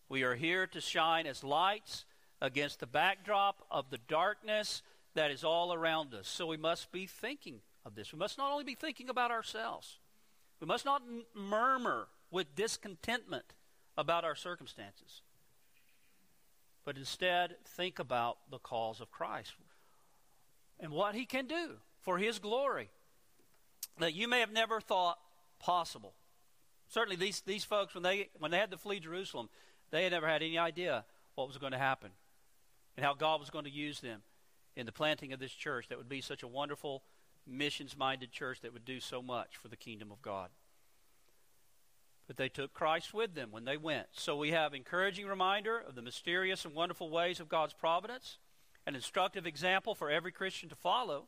[0.10, 2.06] We are here to shine as lights
[2.42, 4.82] against the backdrop of the darkness
[5.14, 6.28] that is all around us.
[6.28, 8.12] So we must be thinking of this.
[8.12, 10.00] We must not only be thinking about ourselves,
[10.60, 11.02] we must not
[11.34, 13.54] murmur with discontentment
[13.98, 15.22] about our circumstances
[16.86, 19.54] but instead think about the cause of Christ
[20.80, 22.90] and what he can do for his glory
[23.98, 25.18] that you may have never thought
[25.60, 26.14] possible.
[26.88, 29.50] Certainly these, these folks when they when they had to flee Jerusalem,
[29.96, 31.06] they had never had any idea
[31.36, 32.12] what was going to happen
[32.98, 34.22] and how God was going to use them
[34.76, 37.04] in the planting of this church that would be such a wonderful
[37.48, 40.50] missions minded church that would do so much for the kingdom of God.
[42.28, 44.08] But they took Christ with them when they went.
[44.14, 48.40] So we have encouraging reminder of the mysterious and wonderful ways of God's providence,
[48.88, 51.28] an instructive example for every Christian to follow.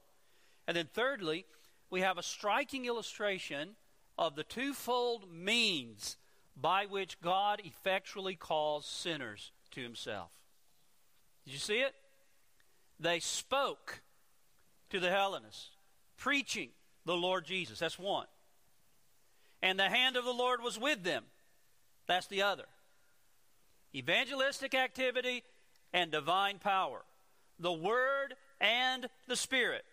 [0.68, 1.46] And then thirdly,
[1.90, 3.76] we have a striking illustration
[4.18, 6.18] of the twofold means
[6.60, 10.32] by which God effectually calls sinners to himself.
[11.46, 11.94] Did you see it?
[13.00, 14.02] They spoke
[14.90, 15.70] to the Hellenists,
[16.18, 16.70] preaching
[17.06, 17.80] the Lord Jesus.
[17.80, 18.26] That's one
[19.62, 21.24] and the hand of the Lord was with them.
[22.08, 22.66] That's the other.
[23.96, 25.44] Evangelistic activity
[25.94, 27.04] and divine power.
[27.60, 29.84] The Word and the Spirit.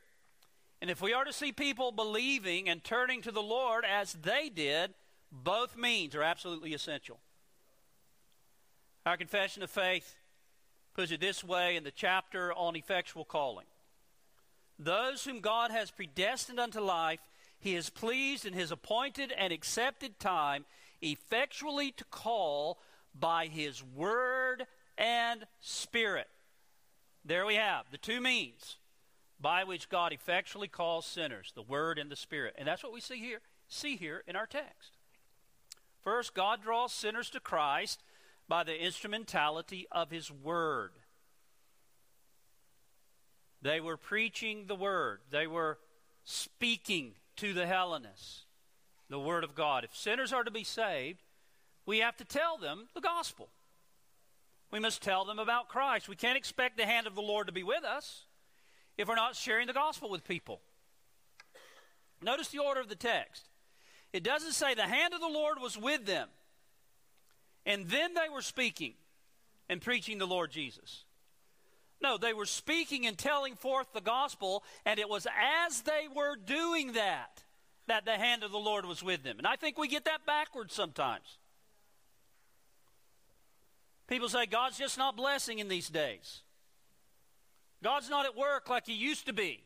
[0.82, 4.50] And if we are to see people believing and turning to the Lord as they
[4.54, 4.92] did,
[5.42, 7.18] Both means are absolutely essential.
[9.04, 10.14] Our confession of faith
[10.94, 13.66] puts it this way in the chapter on effectual calling
[14.78, 17.20] Those whom God has predestined unto life,
[17.58, 20.64] he is pleased in his appointed and accepted time
[21.02, 22.78] effectually to call
[23.18, 24.66] by his word
[24.96, 26.28] and spirit.
[27.24, 28.76] There we have the two means
[29.40, 32.54] by which God effectually calls sinners, the word and the spirit.
[32.56, 34.92] And that's what we see here, see here in our text.
[36.04, 38.02] First, God draws sinners to Christ
[38.46, 40.92] by the instrumentality of his word.
[43.62, 45.20] They were preaching the word.
[45.30, 45.78] They were
[46.24, 48.44] speaking to the Hellenists
[49.10, 49.84] the word of God.
[49.84, 51.22] If sinners are to be saved,
[51.86, 53.48] we have to tell them the gospel.
[54.70, 56.08] We must tell them about Christ.
[56.08, 58.24] We can't expect the hand of the Lord to be with us
[58.96, 60.60] if we're not sharing the gospel with people.
[62.22, 63.48] Notice the order of the text.
[64.14, 66.28] It doesn't say the hand of the Lord was with them,
[67.66, 68.94] and then they were speaking
[69.68, 71.02] and preaching the Lord Jesus.
[72.00, 75.26] No, they were speaking and telling forth the gospel, and it was
[75.66, 77.42] as they were doing that
[77.88, 79.38] that the hand of the Lord was with them.
[79.38, 81.38] And I think we get that backwards sometimes.
[84.06, 86.42] People say God's just not blessing in these days.
[87.82, 89.64] God's not at work like He used to be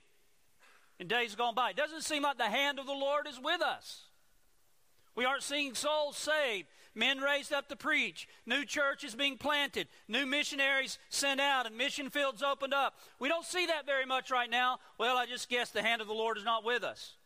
[0.98, 1.70] in days gone by.
[1.70, 4.07] It doesn't seem like the hand of the Lord is with us.
[5.18, 10.24] We aren't seeing souls saved, men raised up to preach, new churches being planted, new
[10.26, 12.94] missionaries sent out, and mission fields opened up.
[13.18, 14.78] We don't see that very much right now.
[14.96, 17.16] Well, I just guess the hand of the Lord is not with us.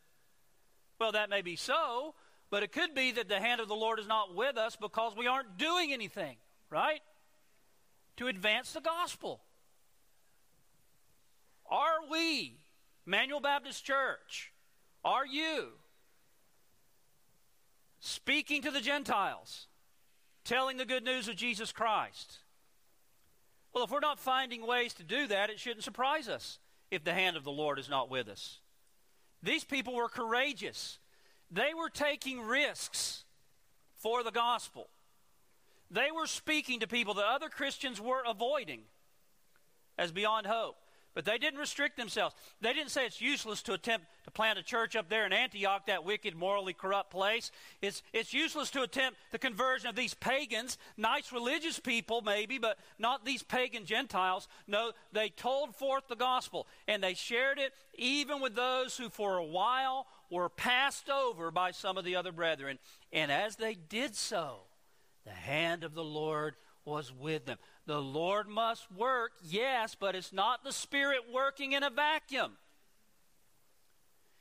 [0.99, 2.15] Well, that may be so,
[2.49, 5.15] but it could be that the hand of the Lord is not with us because
[5.15, 6.39] we aren't doing anything
[6.73, 7.03] right?
[8.17, 9.43] To advance the gospel.
[11.71, 12.57] Are we,
[13.07, 14.53] Emmanuel Baptist Church,
[15.05, 15.73] are you
[18.03, 19.69] speaking to the Gentiles,
[20.45, 22.41] telling the good news of Jesus Christ?
[23.73, 26.59] Well, if we're not finding ways to do that, it shouldn't surprise us
[26.91, 28.59] if the hand of the Lord is not with us.
[29.43, 30.99] These people were courageous.
[31.51, 33.25] They were taking risks
[33.97, 34.89] for the gospel.
[35.91, 38.81] They were speaking to people that other Christians were avoiding
[39.97, 40.77] as beyond hope.
[41.15, 42.35] But they didn't restrict themselves.
[42.61, 45.87] They didn't say it's useless to attempt to plant a church up there in Antioch,
[45.87, 47.51] that wicked, morally corrupt place.
[47.83, 52.79] It's, it's useless to attempt the conversion of these pagans, nice religious people maybe, but
[52.99, 54.49] not these pagan Gentiles.
[54.67, 59.37] No, they told forth the gospel, and they shared it even with those who for
[59.37, 62.79] a while were passed over by some of the other brethren.
[63.13, 64.61] And as they did so,
[65.25, 67.59] the hand of the Lord was with them.
[67.87, 72.53] The Lord must work, yes, but it's not the Spirit working in a vacuum.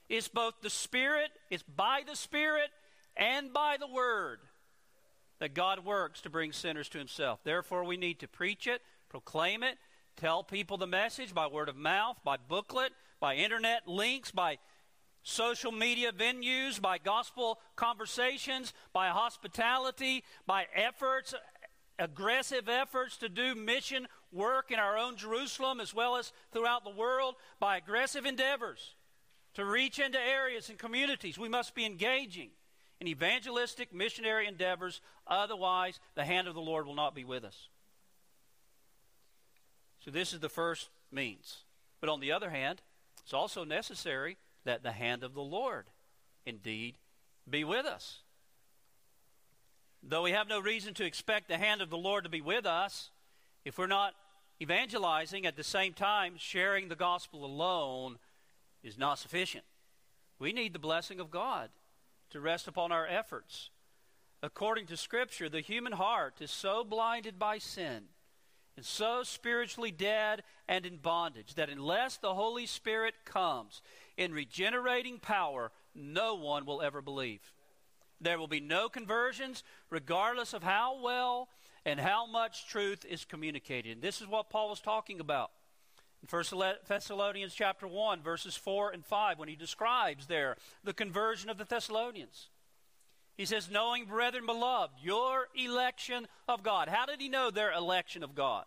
[0.10, 2.70] It's both the Spirit, it's by the Spirit
[3.16, 4.40] and by the Word
[5.40, 7.40] that God works to bring sinners to Himself.
[7.44, 9.78] Therefore, we need to preach it, proclaim it,
[10.16, 14.58] tell people the message by word of mouth, by booklet, by internet links, by
[15.24, 21.34] social media venues, by gospel conversations, by hospitality, by efforts,
[22.00, 26.90] aggressive efforts to do mission work in our own Jerusalem as well as throughout the
[26.90, 28.96] world, by aggressive endeavors
[29.54, 31.38] to reach into areas and communities.
[31.38, 32.50] We must be engaging
[33.00, 37.70] in evangelistic missionary endeavors, otherwise, the hand of the Lord will not be with us.
[40.06, 41.64] So, this is the first means.
[42.00, 42.82] But on the other hand,
[43.24, 45.88] it's also necessary that the hand of the Lord
[46.46, 46.96] indeed
[47.50, 48.20] be with us.
[50.04, 52.66] Though we have no reason to expect the hand of the Lord to be with
[52.66, 53.12] us,
[53.64, 54.14] if we're not
[54.62, 58.18] evangelizing at the same time, sharing the gospel alone
[58.84, 59.64] is not sufficient.
[60.40, 61.70] We need the blessing of God
[62.32, 63.70] to rest upon our efforts.
[64.42, 68.06] According to Scripture, the human heart is so blinded by sin
[68.76, 73.84] and so spiritually dead and in bondage that unless the Holy Spirit comes
[74.18, 77.52] in regenerating power, no one will ever believe.
[78.22, 81.50] There will be no conversions, regardless of how well
[81.86, 83.94] and how much truth is communicated.
[83.94, 85.52] And this is what Paul was talking about
[86.22, 91.50] in 1 Thessalonians chapter 1, verses 4 and 5, when he describes there the conversion
[91.50, 92.50] of the Thessalonians.
[93.38, 96.90] He says, Knowing, brethren beloved, your election of God.
[96.90, 98.66] How did he know their election of God?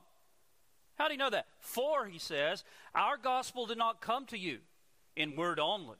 [0.97, 1.47] How do you know that?
[1.61, 4.59] For, he says, our gospel did not come to you
[5.17, 5.97] in word only,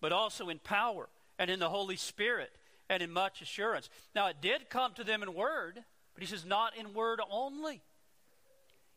[0.00, 2.50] but also in power and in the Holy Spirit
[2.88, 3.88] and in much assurance.
[4.14, 5.78] Now, it did come to them in word,
[6.14, 7.82] but he says, not in word only.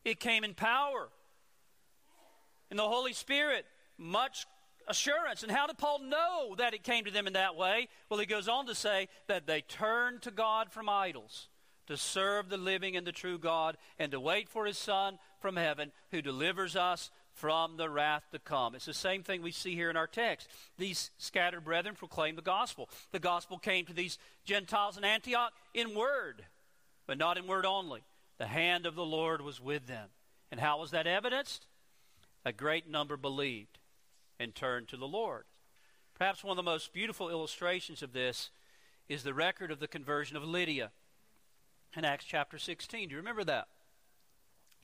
[0.04, 1.08] It came in power.
[2.70, 3.64] In the Holy Spirit,
[3.98, 4.46] much
[4.88, 5.42] assurance.
[5.42, 7.88] And how did Paul know that it came to them in that way?
[8.08, 11.48] Well, he goes on to say that they turned to God from idols
[11.86, 15.56] to serve the living and the true God and to wait for his Son from
[15.56, 18.74] heaven who delivers us from the wrath to come.
[18.74, 20.48] It's the same thing we see here in our text.
[20.78, 22.88] These scattered brethren proclaimed the gospel.
[23.12, 26.46] The gospel came to these Gentiles in Antioch in word,
[27.06, 28.02] but not in word only.
[28.38, 30.08] The hand of the Lord was with them.
[30.50, 31.66] And how was that evidenced?
[32.44, 33.78] A great number believed
[34.40, 35.44] and turned to the Lord.
[36.14, 38.50] Perhaps one of the most beautiful illustrations of this
[39.10, 40.90] is the record of the conversion of Lydia
[41.94, 43.08] in Acts chapter 16.
[43.08, 43.68] Do you remember that?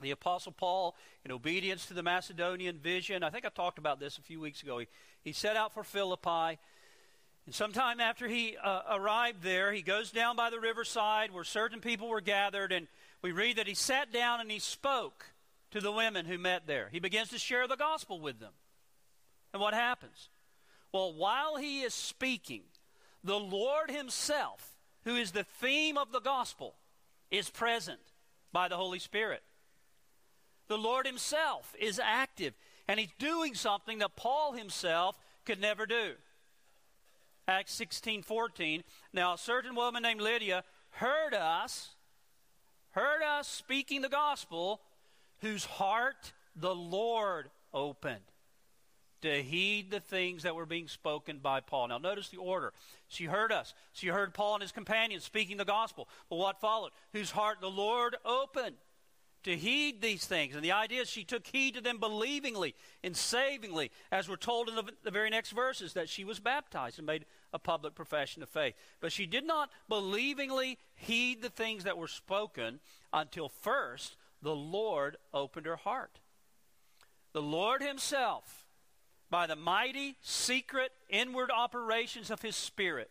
[0.03, 0.94] The Apostle Paul,
[1.24, 4.62] in obedience to the Macedonian vision, I think I talked about this a few weeks
[4.62, 4.78] ago.
[4.78, 4.88] He,
[5.22, 6.59] he set out for Philippi.
[7.46, 11.80] And sometime after he uh, arrived there, he goes down by the riverside where certain
[11.80, 12.86] people were gathered, and
[13.22, 15.32] we read that he sat down and he spoke
[15.70, 16.88] to the women who met there.
[16.92, 18.53] He begins to share the gospel with them.
[19.53, 20.28] And what happens?
[20.92, 22.62] Well, while he is speaking,
[23.24, 26.74] the Lord Himself, who is the theme of the gospel,
[27.30, 28.00] is present
[28.53, 29.42] by the Holy Spirit.
[30.69, 32.55] The Lord Himself is active,
[32.89, 36.13] and He's doing something that Paul himself could never do.
[37.49, 38.83] Acts 16 14.
[39.13, 41.91] Now, a certain woman named Lydia heard us,
[42.93, 44.81] heard us speaking the gospel,
[45.41, 48.21] whose heart the Lord opened
[49.23, 51.89] to heed the things that were being spoken by Paul.
[51.89, 52.73] Now, notice the order.
[53.09, 53.73] She heard us.
[53.93, 56.09] She heard Paul and his companions speaking the gospel.
[56.29, 56.91] But what followed?
[57.13, 58.77] Whose heart the Lord opened
[59.45, 60.55] to heed these things.
[60.55, 64.68] And the idea is she took heed to them believingly and savingly, as we're told
[64.68, 68.43] in the, the, very next verses, that she was baptized and made a public profession
[68.43, 68.74] of faith.
[69.01, 72.80] But she did not believingly heed the things that were spoken
[73.12, 76.20] until first the Lord opened her heart.
[77.32, 78.66] The Lord Himself,
[79.30, 83.11] by the mighty, secret, inward operations of His Spirit,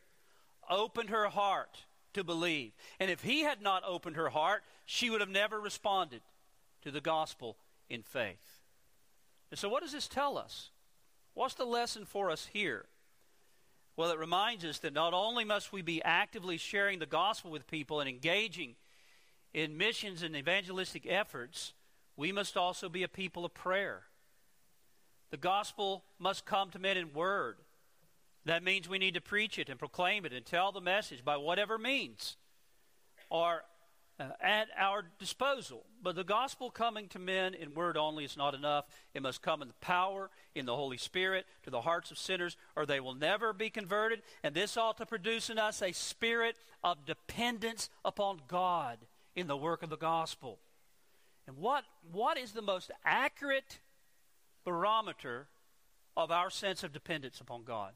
[0.69, 2.73] opened her heart to believe.
[2.99, 6.19] And if He had not opened her heart, she would have never responded
[6.81, 7.55] to the gospel
[7.89, 8.59] in faith.
[9.49, 10.69] And so, what does this tell us?
[11.33, 12.83] What's the lesson for us here?
[13.95, 17.67] Well, it reminds us that not only must we be actively sharing the gospel with
[17.67, 18.75] people and engaging
[19.53, 21.71] in missions and evangelistic efforts,
[22.17, 24.01] we must also be a people of prayer.
[25.29, 27.59] The gospel must come to men in word.
[28.43, 31.37] That means we need to preach it and proclaim it and tell the message by
[31.37, 32.35] whatever means
[33.31, 33.63] are
[34.21, 35.83] uh, at our disposal.
[36.03, 38.85] But the gospel coming to men in word only is not enough.
[39.13, 42.55] It must come in the power, in the Holy Spirit, to the hearts of sinners,
[42.75, 44.21] or they will never be converted.
[44.43, 48.99] And this ought to produce in us a spirit of dependence upon God
[49.35, 50.59] in the work of the gospel.
[51.47, 53.79] And what, what is the most accurate
[54.63, 55.47] barometer
[56.15, 57.93] of our sense of dependence upon God?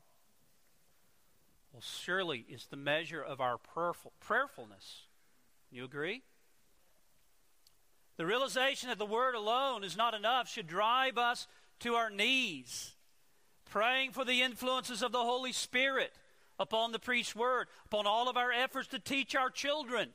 [1.72, 5.04] Well, surely it's the measure of our prayerful, prayerfulness.
[5.72, 6.22] You agree?
[8.18, 11.48] The realization that the Word alone is not enough should drive us
[11.82, 12.96] to our knees,
[13.70, 16.14] praying for the influences of the Holy Spirit
[16.58, 20.10] upon the preached Word, upon all of our efforts to teach our children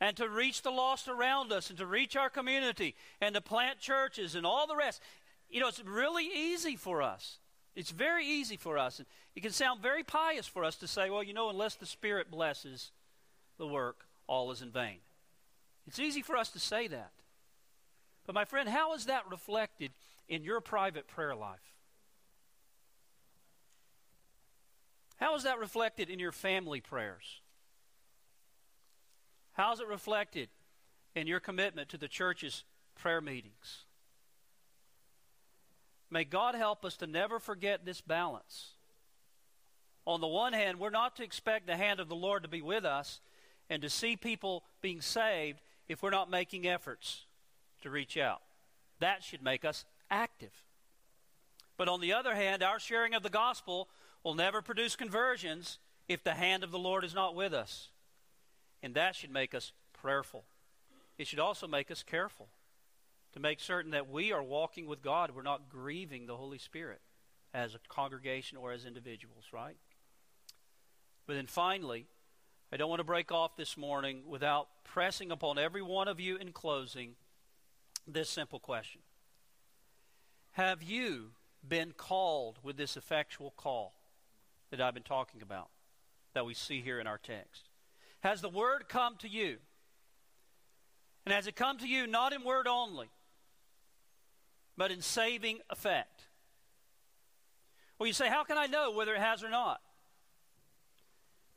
[0.00, 3.78] and to reach the lost around us and to reach our community and to plant
[3.78, 5.02] churches and all the rest.
[5.50, 7.38] You know, it's really easy for us.
[7.76, 8.98] It's very easy for us.
[8.98, 9.06] And
[9.36, 12.30] it can sound very pious for us to say, well, you know, unless the Spirit
[12.30, 12.92] blesses
[13.58, 14.98] the work, all is in vain.
[15.88, 17.10] It's easy for us to say that.
[18.24, 19.90] But, my friend, how is that reflected
[20.28, 21.74] in your private prayer life?
[25.16, 27.40] How is that reflected in your family prayers?
[29.54, 30.48] How is it reflected
[31.16, 32.62] in your commitment to the church's
[32.94, 33.84] prayer meetings?
[36.08, 38.74] May God help us to never forget this balance.
[40.06, 42.62] On the one hand, we're not to expect the hand of the Lord to be
[42.62, 43.20] with us
[43.70, 47.24] and to see people being saved if we're not making efforts
[47.82, 48.42] to reach out.
[48.98, 50.64] That should make us active.
[51.78, 53.88] But on the other hand, our sharing of the gospel
[54.22, 57.88] will never produce conversions if the hand of the Lord is not with us.
[58.82, 60.44] And that should make us prayerful.
[61.16, 62.48] It should also make us careful
[63.32, 65.30] to make certain that we are walking with God.
[65.34, 67.00] We're not grieving the Holy Spirit
[67.54, 69.76] as a congregation or as individuals, right?
[71.26, 72.06] But then finally,
[72.72, 76.36] I don't want to break off this morning without pressing upon every one of you
[76.36, 77.16] in closing
[78.06, 79.00] this simple question
[80.52, 81.32] Have you
[81.66, 83.94] been called with this effectual call
[84.70, 85.68] that I've been talking about,
[86.32, 87.68] that we see here in our text?
[88.20, 89.56] Has the word come to you?
[91.26, 93.10] And has it come to you not in word only,
[94.76, 96.22] but in saving effect?
[97.98, 99.80] Well, you say, How can I know whether it has or not?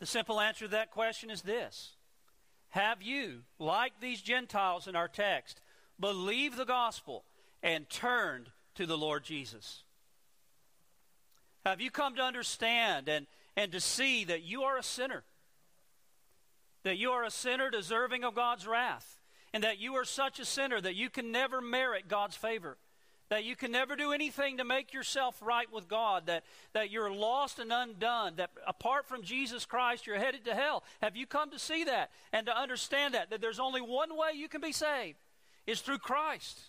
[0.03, 1.93] The simple answer to that question is this
[2.71, 5.61] Have you, like these Gentiles in our text,
[5.97, 7.23] believed the gospel
[7.63, 9.83] and turned to the Lord Jesus?
[11.65, 15.23] Have you come to understand and, and to see that you are a sinner?
[16.83, 19.21] That you are a sinner deserving of God's wrath?
[19.53, 22.75] And that you are such a sinner that you can never merit God's favor?
[23.29, 26.43] That you can never do anything to make yourself right with God, that,
[26.73, 30.83] that you're lost and undone, that apart from Jesus Christ, you're headed to hell.
[31.01, 33.29] Have you come to see that and to understand that?
[33.29, 35.17] That there's only one way you can be saved
[35.65, 36.59] is through Christ.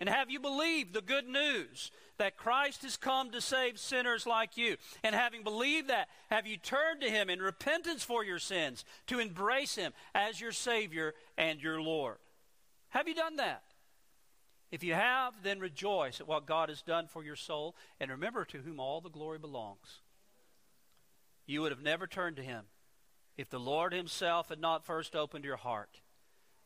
[0.00, 4.56] And have you believed the good news that Christ has come to save sinners like
[4.56, 4.76] you?
[5.04, 9.20] And having believed that, have you turned to Him in repentance for your sins to
[9.20, 12.16] embrace Him as your Savior and your Lord?
[12.88, 13.62] Have you done that?
[14.72, 18.46] If you have, then rejoice at what God has done for your soul, and remember
[18.46, 20.00] to whom all the glory belongs.
[21.46, 22.64] You would have never turned to Him
[23.36, 26.00] if the Lord Himself had not first opened your heart.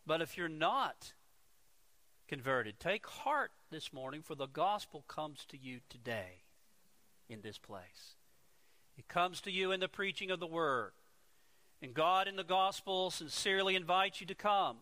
[0.07, 1.15] But if you're not
[2.29, 6.45] converted, take heart this morning, for the gospel comes to you today
[7.29, 8.15] in this place.
[8.97, 10.93] It comes to you in the preaching of the word.
[11.83, 14.77] And God in the gospel sincerely invites you to come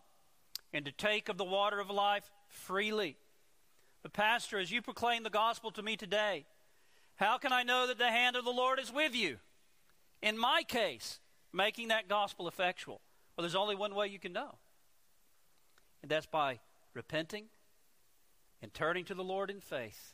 [0.71, 3.17] and to take of the water of life freely.
[4.01, 6.45] But, Pastor, as you proclaim the gospel to me today,
[7.15, 9.37] how can I know that the hand of the Lord is with you?
[10.21, 11.19] In my case,
[11.51, 13.01] making that gospel effectual.
[13.35, 14.55] Well, there's only one way you can know,
[16.01, 16.59] and that's by
[16.93, 17.45] repenting
[18.61, 20.13] and turning to the Lord in faith,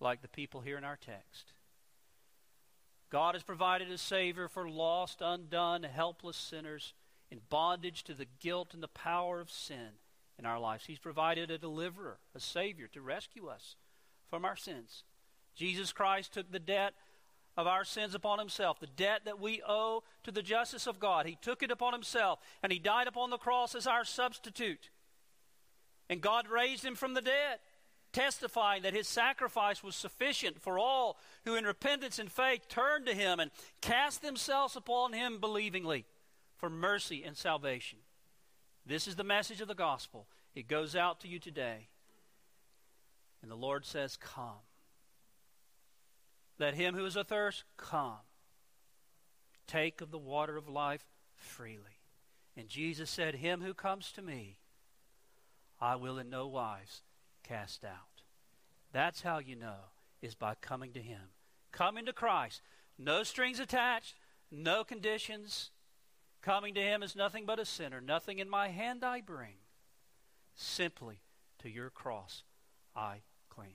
[0.00, 1.52] like the people here in our text.
[3.10, 6.94] God has provided a Savior for lost, undone, helpless sinners
[7.30, 9.99] in bondage to the guilt and the power of sin
[10.40, 10.86] in our lives.
[10.86, 13.76] He's provided a deliverer, a Savior to rescue us
[14.28, 15.04] from our sins.
[15.54, 16.94] Jesus Christ took the debt
[17.56, 21.26] of our sins upon himself, the debt that we owe to the justice of God.
[21.26, 24.90] He took it upon himself, and he died upon the cross as our substitute.
[26.08, 27.58] And God raised him from the dead,
[28.12, 33.14] testifying that his sacrifice was sufficient for all who, in repentance and faith, turn to
[33.14, 36.06] him and cast themselves upon him believingly
[36.56, 37.99] for mercy and salvation.
[38.90, 40.26] This is the message of the gospel.
[40.52, 41.86] It goes out to you today.
[43.40, 44.64] And the Lord says, Come.
[46.58, 48.18] Let him who is athirst come.
[49.68, 51.04] Take of the water of life
[51.36, 52.00] freely.
[52.56, 54.56] And Jesus said, Him who comes to me,
[55.80, 57.02] I will in no wise
[57.44, 58.24] cast out.
[58.92, 59.84] That's how you know,
[60.20, 61.30] is by coming to Him.
[61.70, 62.60] Coming to Christ.
[62.98, 64.16] No strings attached,
[64.50, 65.70] no conditions.
[66.42, 68.00] Coming to him is nothing but a sinner.
[68.00, 69.56] Nothing in my hand I bring.
[70.54, 71.20] Simply
[71.58, 72.44] to your cross
[72.96, 73.74] I cling.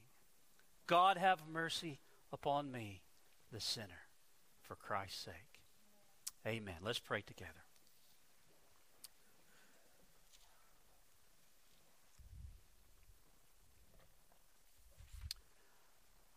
[0.88, 2.00] God have mercy
[2.32, 3.02] upon me,
[3.52, 4.08] the sinner,
[4.62, 5.62] for Christ's sake.
[6.46, 6.76] Amen.
[6.84, 7.52] Let's pray together.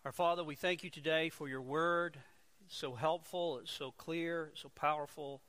[0.05, 2.19] Our Father, we thank you today for your word.
[2.65, 5.43] It's so helpful, it's so clear, it's so powerful.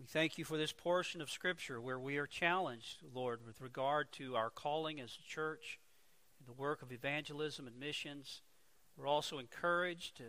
[0.00, 4.10] We thank you for this portion of Scripture where we are challenged, Lord, with regard
[4.12, 5.78] to our calling as a church,
[6.38, 8.40] and the work of evangelism and missions.
[8.96, 10.22] We're also encouraged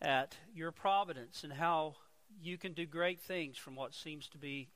[0.00, 1.96] at your providence and how
[2.40, 4.68] you can do great things from what seems to be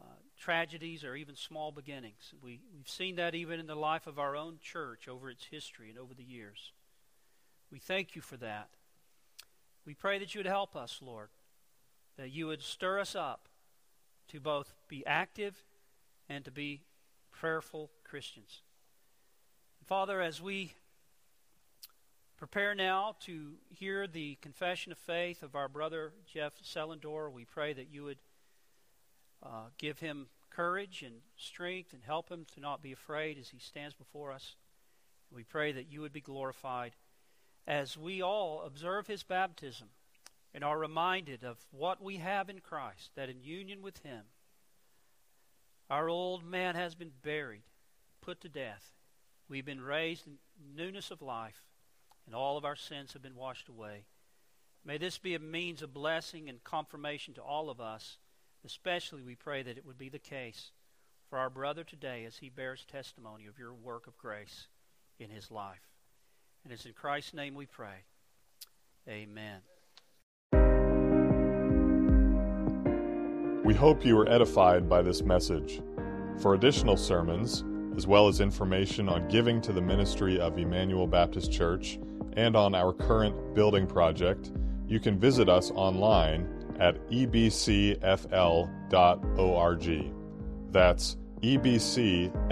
[0.00, 0.04] uh,
[0.38, 2.32] tragedies or even small beginnings.
[2.40, 5.90] We, we've seen that even in the life of our own church over its history
[5.90, 6.70] and over the years.
[7.72, 8.68] We thank you for that.
[9.84, 11.30] We pray that you would help us, Lord
[12.16, 13.48] that you would stir us up
[14.28, 15.64] to both be active
[16.28, 16.82] and to be
[17.32, 18.62] prayerful Christians.
[19.84, 20.74] Father, as we
[22.36, 27.72] prepare now to hear the confession of faith of our brother Jeff Selendor, we pray
[27.72, 28.18] that you would
[29.42, 33.58] uh, give him courage and strength and help him to not be afraid as he
[33.58, 34.56] stands before us.
[35.30, 36.92] We pray that you would be glorified
[37.66, 39.88] as we all observe his baptism
[40.54, 44.22] and are reminded of what we have in Christ, that in union with Him,
[45.90, 47.64] our old man has been buried,
[48.20, 48.92] put to death.
[49.48, 50.38] We've been raised in
[50.74, 51.66] newness of life,
[52.24, 54.04] and all of our sins have been washed away.
[54.84, 58.18] May this be a means of blessing and confirmation to all of us.
[58.64, 60.70] Especially, we pray that it would be the case
[61.28, 64.68] for our brother today as he bears testimony of your work of grace
[65.18, 65.88] in his life.
[66.62, 68.04] And it's in Christ's name we pray.
[69.06, 69.60] Amen.
[73.74, 75.82] We hope you were edified by this message.
[76.38, 77.64] For additional sermons,
[77.96, 81.98] as well as information on giving to the ministry of Emmanuel Baptist Church
[82.34, 84.52] and on our current building project,
[84.86, 86.46] you can visit us online
[86.78, 87.98] at ebcfl.org.
[90.70, 92.44] That's ebcfl.org.